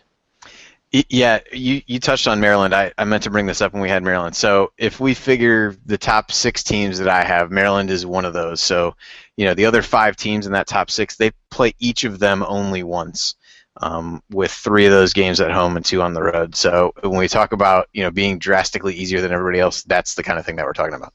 [0.93, 2.75] Yeah, you, you touched on Maryland.
[2.75, 4.35] I, I meant to bring this up when we had Maryland.
[4.35, 8.33] So if we figure the top six teams that I have, Maryland is one of
[8.33, 8.61] those.
[8.61, 8.95] So,
[9.35, 12.45] you know, the other five teams in that top six, they play each of them
[12.47, 13.33] only once,
[13.81, 16.55] um, with three of those games at home and two on the road.
[16.55, 20.21] So when we talk about, you know, being drastically easier than everybody else, that's the
[20.21, 21.13] kind of thing that we're talking about.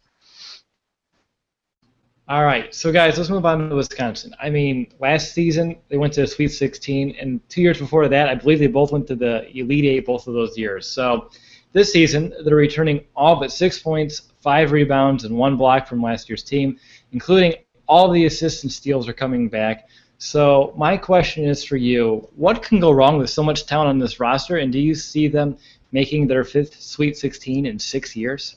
[2.30, 4.34] All right, so guys, let's move on to Wisconsin.
[4.38, 8.28] I mean, last season they went to the Sweet 16, and two years before that,
[8.28, 10.86] I believe they both went to the Elite Eight both of those years.
[10.86, 11.30] So
[11.72, 16.28] this season, they're returning all but six points, five rebounds, and one block from last
[16.28, 16.78] year's team,
[17.12, 17.54] including
[17.86, 19.88] all the assists and steals are coming back.
[20.18, 23.98] So my question is for you: What can go wrong with so much talent on
[23.98, 25.56] this roster, and do you see them
[25.92, 28.56] making their fifth Sweet 16 in six years?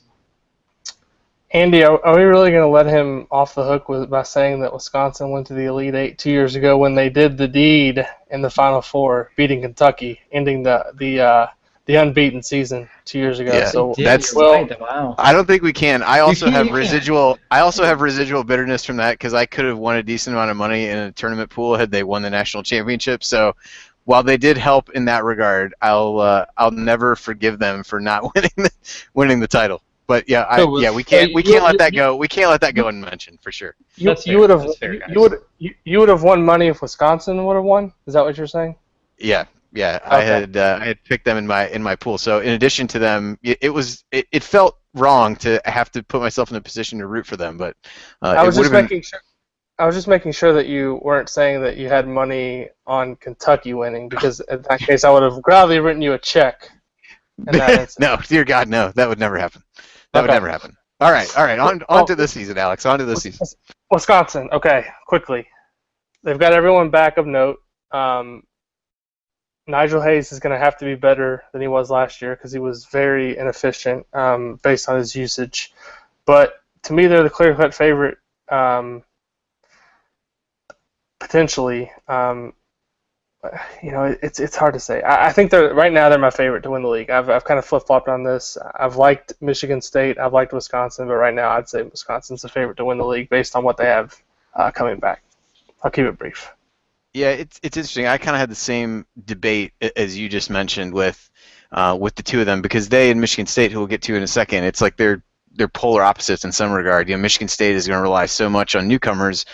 [1.53, 4.61] Andy, are, are we really going to let him off the hook with by saying
[4.61, 8.05] that Wisconsin went to the Elite Eight two years ago when they did the deed
[8.29, 11.47] in the Final Four, beating Kentucky, ending the the uh,
[11.87, 13.51] the unbeaten season two years ago?
[13.51, 14.65] Yeah, so that's well.
[14.79, 15.15] Wow.
[15.17, 16.01] I don't think we can.
[16.03, 17.37] I also have residual.
[17.49, 20.51] I also have residual bitterness from that because I could have won a decent amount
[20.51, 23.25] of money in a tournament pool had they won the national championship.
[23.25, 23.57] So
[24.05, 28.23] while they did help in that regard, I'll uh, I'll never forgive them for not
[28.35, 28.71] winning the,
[29.13, 29.81] winning the title.
[30.11, 32.17] But yeah, I, yeah, we can't we can't let that go.
[32.17, 33.75] We can't let that go unmentioned for sure.
[33.95, 37.53] You, you would have you would you, you would have won money if Wisconsin would
[37.53, 37.93] have won.
[38.07, 38.75] Is that what you're saying?
[39.17, 39.99] Yeah, yeah.
[40.05, 40.15] Okay.
[40.17, 42.17] I had uh, I had picked them in my in my pool.
[42.17, 46.03] So in addition to them, it, it was it, it, felt wrong to have to
[46.03, 47.55] put myself in a position to root for them.
[47.55, 47.77] But
[48.21, 49.03] uh, I was just making been...
[49.03, 49.21] sure.
[49.79, 53.73] I was just making sure that you weren't saying that you had money on Kentucky
[53.73, 56.69] winning because in that case I would have gladly written you a check
[57.99, 58.91] no, dear God, no.
[58.95, 59.63] That would never happen.
[60.13, 60.27] That okay.
[60.27, 60.75] would never happen.
[60.99, 61.57] All right, all right.
[61.57, 62.05] On, on oh.
[62.05, 62.85] to this season, Alex.
[62.85, 63.47] On to this season.
[63.89, 64.49] Wisconsin.
[64.51, 65.47] Okay, quickly.
[66.23, 67.59] They've got everyone back of note.
[67.91, 68.43] Um,
[69.67, 72.51] Nigel Hayes is going to have to be better than he was last year because
[72.51, 75.73] he was very inefficient um, based on his usage.
[76.25, 76.53] But
[76.83, 78.17] to me, they're the clear cut favorite
[78.49, 79.03] um,
[81.19, 81.91] potentially.
[82.07, 82.53] Um,
[83.83, 85.01] you know, it's it's hard to say.
[85.03, 87.09] I, think they're right now they're my favorite to win the league.
[87.09, 88.57] I've I've kind of flip flopped on this.
[88.75, 90.17] I've liked Michigan State.
[90.17, 93.29] I've liked Wisconsin, but right now I'd say Wisconsin's the favorite to win the league
[93.29, 94.15] based on what they have
[94.55, 95.23] uh, coming back.
[95.83, 96.51] I'll keep it brief.
[97.13, 98.07] Yeah, it's it's interesting.
[98.07, 101.29] I kind of had the same debate as you just mentioned with
[101.71, 104.15] uh, with the two of them because they and Michigan State, who we'll get to
[104.15, 105.23] in a second, it's like they're
[105.53, 107.09] they're polar opposites in some regard.
[107.09, 109.45] You know, Michigan State is going to rely so much on newcomers,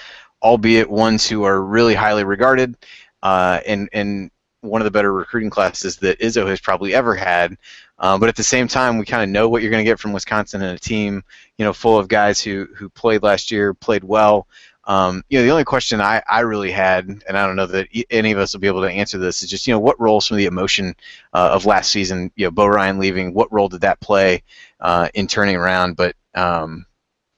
[0.44, 2.78] albeit ones who are really highly regarded,
[3.24, 7.58] uh, and and one of the better recruiting classes that Izzo has probably ever had.
[8.00, 10.00] Uh, but at the same time, we kind of know what you're going to get
[10.00, 11.24] from Wisconsin and a team,
[11.58, 14.48] you know, full of guys who who played last year, played well,
[14.88, 17.90] um, you know, the only question I, I really had, and I don't know that
[18.10, 20.22] any of us will be able to answer this, is just you know what role
[20.22, 20.96] some of the emotion
[21.34, 24.44] uh, of last season, you know, Bo Ryan leaving, what role did that play
[24.80, 25.98] uh, in turning around?
[25.98, 26.86] But um,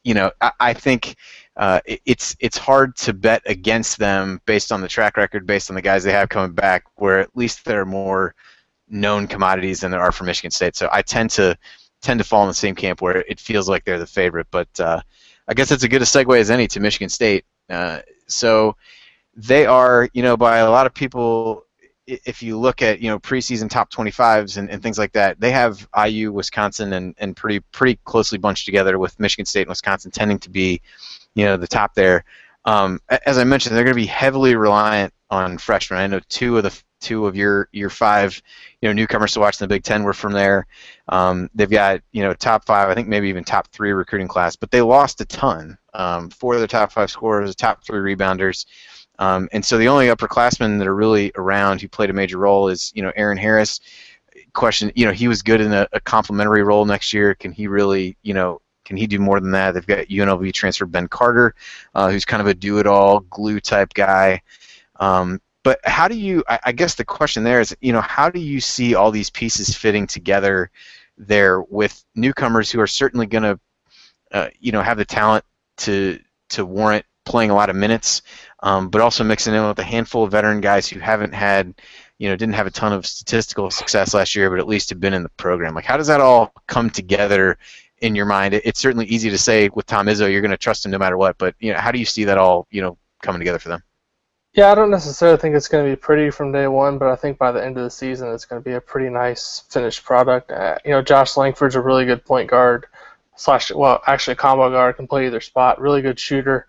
[0.03, 1.15] you know, I, I think
[1.57, 5.69] uh, it, it's it's hard to bet against them based on the track record, based
[5.69, 8.33] on the guys they have coming back, where at least there are more
[8.87, 10.75] known commodities than there are for Michigan State.
[10.75, 11.57] So I tend to
[12.01, 14.67] tend to fall in the same camp where it feels like they're the favorite, but
[14.79, 15.01] uh,
[15.47, 17.45] I guess that's as good a segue as any to Michigan State.
[17.69, 18.75] Uh, so
[19.35, 21.65] they are, you know, by a lot of people,
[22.25, 25.51] if you look at you know preseason top 25s and, and things like that, they
[25.51, 30.11] have IU, Wisconsin, and, and pretty pretty closely bunched together with Michigan State and Wisconsin
[30.11, 30.81] tending to be,
[31.35, 32.23] you know, the top there.
[32.65, 35.99] Um, as I mentioned, they're going to be heavily reliant on freshmen.
[35.99, 38.41] I know two of the two of your your five
[38.81, 40.67] you know newcomers to watch in the Big Ten were from there.
[41.07, 44.55] Um, they've got you know top five, I think maybe even top three recruiting class,
[44.55, 45.77] but they lost a ton.
[45.93, 48.65] Um, four of their top five scorers, top three rebounders,
[49.19, 52.69] um, and so the only upperclassmen that are really around who played a major role
[52.69, 53.79] is you know Eron Harris.
[54.53, 57.35] Question, you know, he was good in a, a complementary role next year.
[57.35, 59.73] Can he really, you know, can he do more than that?
[59.73, 61.53] They've got UNLV transfer Ben Carter,
[61.93, 64.41] uh, who's kind of a do-it-all glue type guy.
[64.99, 66.43] Um, but how do you?
[66.47, 69.29] I, I, guess the question there is, you know, how do you see all these
[69.29, 70.71] pieces fitting together
[71.17, 73.59] there with newcomers who are certainly going to,
[74.31, 75.45] uh, you know, have the talent
[75.77, 78.23] to to warrant playing a lot of minutes,
[78.61, 81.73] um, but also mixing in with a handful of veteran guys who haven't had,
[82.17, 84.99] you know, didn't have a ton of statistical success last year, but at least have
[84.99, 85.73] been in the program.
[85.73, 87.57] Like, how does that all come together
[87.99, 88.53] in your mind?
[88.53, 90.97] It, it's certainly easy to say with Tom Izzo, you're going to trust him no
[90.97, 93.59] matter what, but you know, how do you see that all, you know, coming together
[93.59, 93.83] for them?
[94.53, 97.15] Yeah, I don't necessarily think it's going to be pretty from day one, but I
[97.15, 100.03] think by the end of the season, it's going to be a pretty nice finished
[100.03, 100.51] product.
[100.51, 102.87] Uh, you know, Josh Langford's a really good point guard
[103.35, 105.79] slash, well, actually combo guard, can play either spot.
[105.79, 106.67] Really good shooter,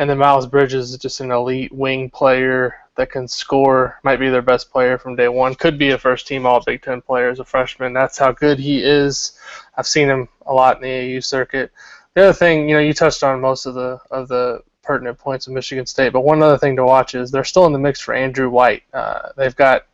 [0.00, 4.00] and then Miles Bridges is just an elite wing player that can score.
[4.02, 5.54] Might be their best player from day one.
[5.54, 7.92] Could be a first team All Big Ten player as a freshman.
[7.92, 9.38] That's how good he is.
[9.76, 11.70] I've seen him a lot in the AU circuit.
[12.14, 15.46] The other thing, you know, you touched on most of the of the pertinent points
[15.46, 16.14] of Michigan State.
[16.14, 18.84] But one other thing to watch is they're still in the mix for Andrew White.
[18.94, 19.84] Uh, they've got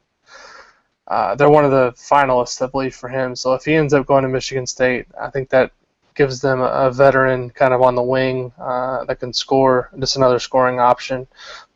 [1.08, 3.34] uh, they're one of the finalists, I believe, for him.
[3.34, 5.72] So if he ends up going to Michigan State, I think that
[6.16, 10.38] gives them a, veteran kind of on the wing uh, that can score, just another
[10.38, 11.26] scoring option.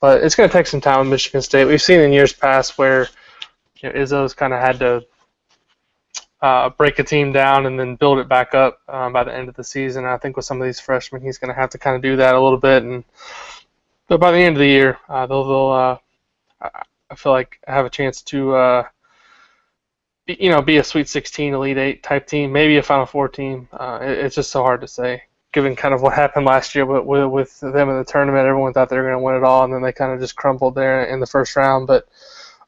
[0.00, 1.66] But it's going to take some time with Michigan State.
[1.66, 3.08] We've seen in years past where
[3.76, 5.06] you know, Izzo's kind of had to
[6.42, 9.48] uh, break a team down and then build it back up um, by the end
[9.48, 10.04] of the season.
[10.04, 12.16] I think with some of these freshmen, he's going to have to kind of do
[12.16, 12.82] that a little bit.
[12.82, 13.04] And
[14.08, 15.98] but by the end of the year, uh, they'll, they'll uh,
[17.10, 18.82] I feel like have a chance to uh,
[20.38, 23.68] you know be a Sweet 16, Elite Eight type team, maybe a Final Four team.
[23.72, 25.22] Uh, it, it's just so hard to say.
[25.52, 28.72] Given kind of what happened last year with, with, with them in the tournament, everyone
[28.72, 30.76] thought they were going to win it all, and then they kind of just crumbled
[30.76, 31.88] there in the first round.
[31.88, 32.08] But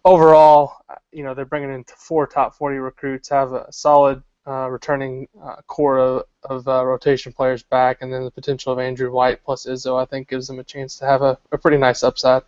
[0.05, 0.79] overall,
[1.13, 5.57] you know, they're bringing in four top 40 recruits, have a solid uh, returning uh,
[5.69, 9.67] core of, of uh, rotation players back, and then the potential of Andrew White plus
[9.67, 12.43] Izzo, I think, gives them a chance to have a, a pretty nice upside.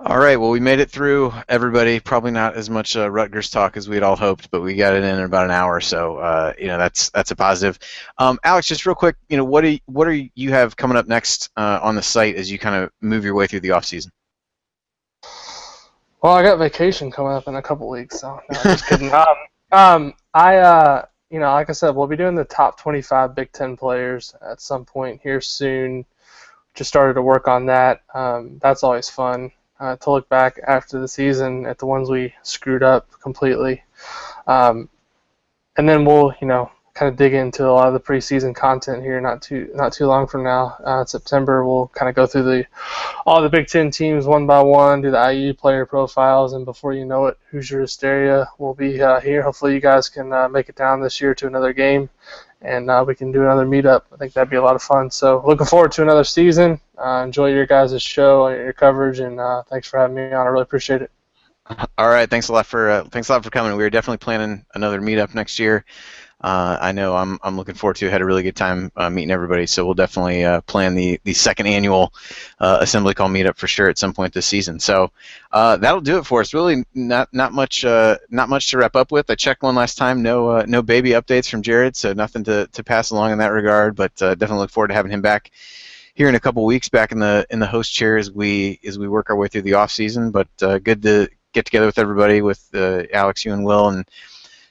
[0.00, 1.98] All right, well, we made it through everybody.
[1.98, 5.02] Probably not as much uh, Rutgers talk as we'd all hoped, but we got it
[5.02, 7.80] in in about an hour, so uh, you know that's that's a positive.
[8.16, 10.96] Um, Alex, just real quick, you know, what do you, what are you have coming
[10.96, 13.72] up next uh, on the site as you kind of move your way through the
[13.72, 14.12] off season?
[16.22, 19.12] Well, I got vacation coming up in a couple weeks, so no, just kidding.
[19.12, 19.26] um,
[19.72, 23.50] um, I, uh, you know, like I said, we'll be doing the top 25 Big
[23.50, 26.04] Ten players at some point here soon.
[26.76, 28.02] Just started to work on that.
[28.14, 32.34] Um, that's always fun uh, to look back after the season at the ones we
[32.42, 33.82] screwed up completely.
[34.46, 34.88] Um,
[35.76, 39.04] and then we'll, you know, kind of dig into a lot of the preseason content
[39.04, 40.76] here not too not too long from now.
[40.84, 42.66] Uh, September we'll kind of go through the
[43.24, 46.92] all the Big Ten teams one by one, do the IU player profiles, and before
[46.94, 49.42] you know it, Hoosier Hysteria will be uh, here.
[49.42, 52.10] Hopefully you guys can uh, make it down this year to another game,
[52.62, 54.02] and uh, we can do another meetup.
[54.12, 55.10] I think that'd be a lot of fun.
[55.10, 56.80] So looking forward to another season.
[56.96, 60.46] Uh, enjoy your guys' show, your coverage, and uh, thanks for having me on.
[60.46, 61.10] I really appreciate it.
[61.98, 63.76] All right, thanks a lot for thanks a lot for coming.
[63.76, 65.84] We are definitely planning another meetup next year
[66.40, 68.08] uh, I know I'm, I'm looking forward to.
[68.08, 69.66] Had a really good time uh, meeting everybody.
[69.66, 72.12] So we'll definitely uh, plan the, the second annual
[72.60, 74.78] uh, assembly call meetup for sure at some point this season.
[74.78, 75.10] So
[75.50, 76.54] uh, that'll do it for us.
[76.54, 79.28] Really, not not much uh, not much to wrap up with.
[79.30, 80.22] I checked one last time.
[80.22, 83.96] No no baby updates from Jared, so nothing to, to pass along in that regard.
[83.96, 85.50] But definitely look forward to having him back
[86.14, 88.96] here in a couple weeks, back in the in the host chair as we as
[88.96, 90.30] we work our way through the off season.
[90.30, 92.64] But good to get together with everybody, with
[93.12, 94.08] Alex, you and Will, and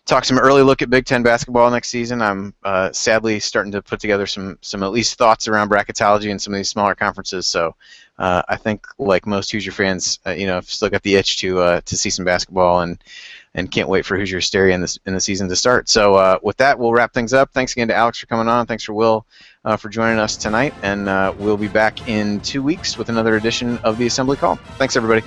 [0.07, 2.21] talk some early look at Big Ten basketball next season.
[2.21, 6.41] I'm uh, sadly starting to put together some some at least thoughts around bracketology and
[6.41, 7.45] some of these smaller conferences.
[7.45, 7.75] So
[8.17, 11.37] uh, I think, like most Hoosier fans, uh, you know, I've still got the itch
[11.39, 13.03] to uh, to see some basketball and
[13.53, 15.89] and can't wait for Hoosier Hysteria in this in the season to start.
[15.89, 17.51] So uh, with that, we'll wrap things up.
[17.53, 18.65] Thanks again to Alex for coming on.
[18.65, 19.25] Thanks for Will
[19.65, 21.05] uh, for joining us tonight, and
[21.37, 24.55] we'll be back in two weeks with another edition of the Assembly Call.
[24.77, 25.23] Thanks everybody.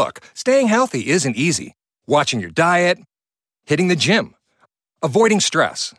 [0.00, 1.74] Look, staying healthy isn't easy.
[2.06, 2.98] Watching your diet,
[3.66, 4.34] hitting the gym,
[5.02, 5.92] avoiding stress.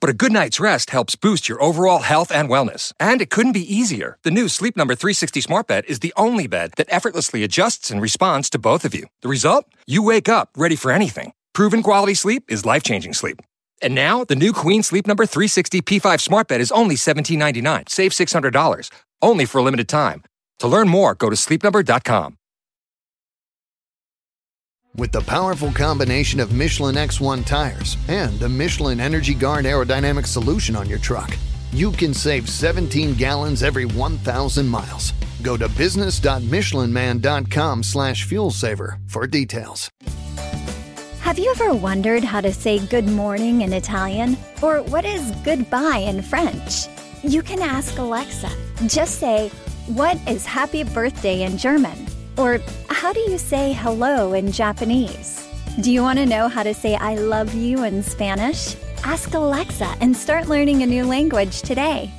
[0.00, 2.92] But a good night's rest helps boost your overall health and wellness.
[2.98, 4.18] And it couldn't be easier.
[4.24, 8.02] The new Sleep Number 360 Smart Bed is the only bed that effortlessly adjusts and
[8.02, 9.06] responds to both of you.
[9.20, 9.66] The result?
[9.86, 11.32] You wake up ready for anything.
[11.52, 13.40] Proven quality sleep is life changing sleep.
[13.80, 17.88] And now, the new Queen Sleep Number 360 P5 Smart Bed is only $17.99.
[17.88, 18.90] Save $600.
[19.20, 20.24] Only for a limited time.
[20.58, 22.38] To learn more, go to sleepnumber.com.
[24.94, 30.76] With the powerful combination of Michelin X1 tires and the Michelin Energy Guard aerodynamic solution
[30.76, 31.34] on your truck,
[31.72, 35.14] you can save 17 gallons every 1,000 miles.
[35.40, 39.88] Go to business.michelinman.com slash fuel saver for details.
[41.20, 44.36] Have you ever wondered how to say good morning in Italian?
[44.60, 46.88] Or what is goodbye in French?
[47.22, 48.50] You can ask Alexa.
[48.88, 49.48] Just say,
[49.86, 52.11] What is happy birthday in German?
[52.36, 55.46] Or how do you say hello in Japanese?
[55.80, 58.76] Do you want to know how to say I love you in Spanish?
[59.04, 62.10] Ask Alexa and start learning a new language today.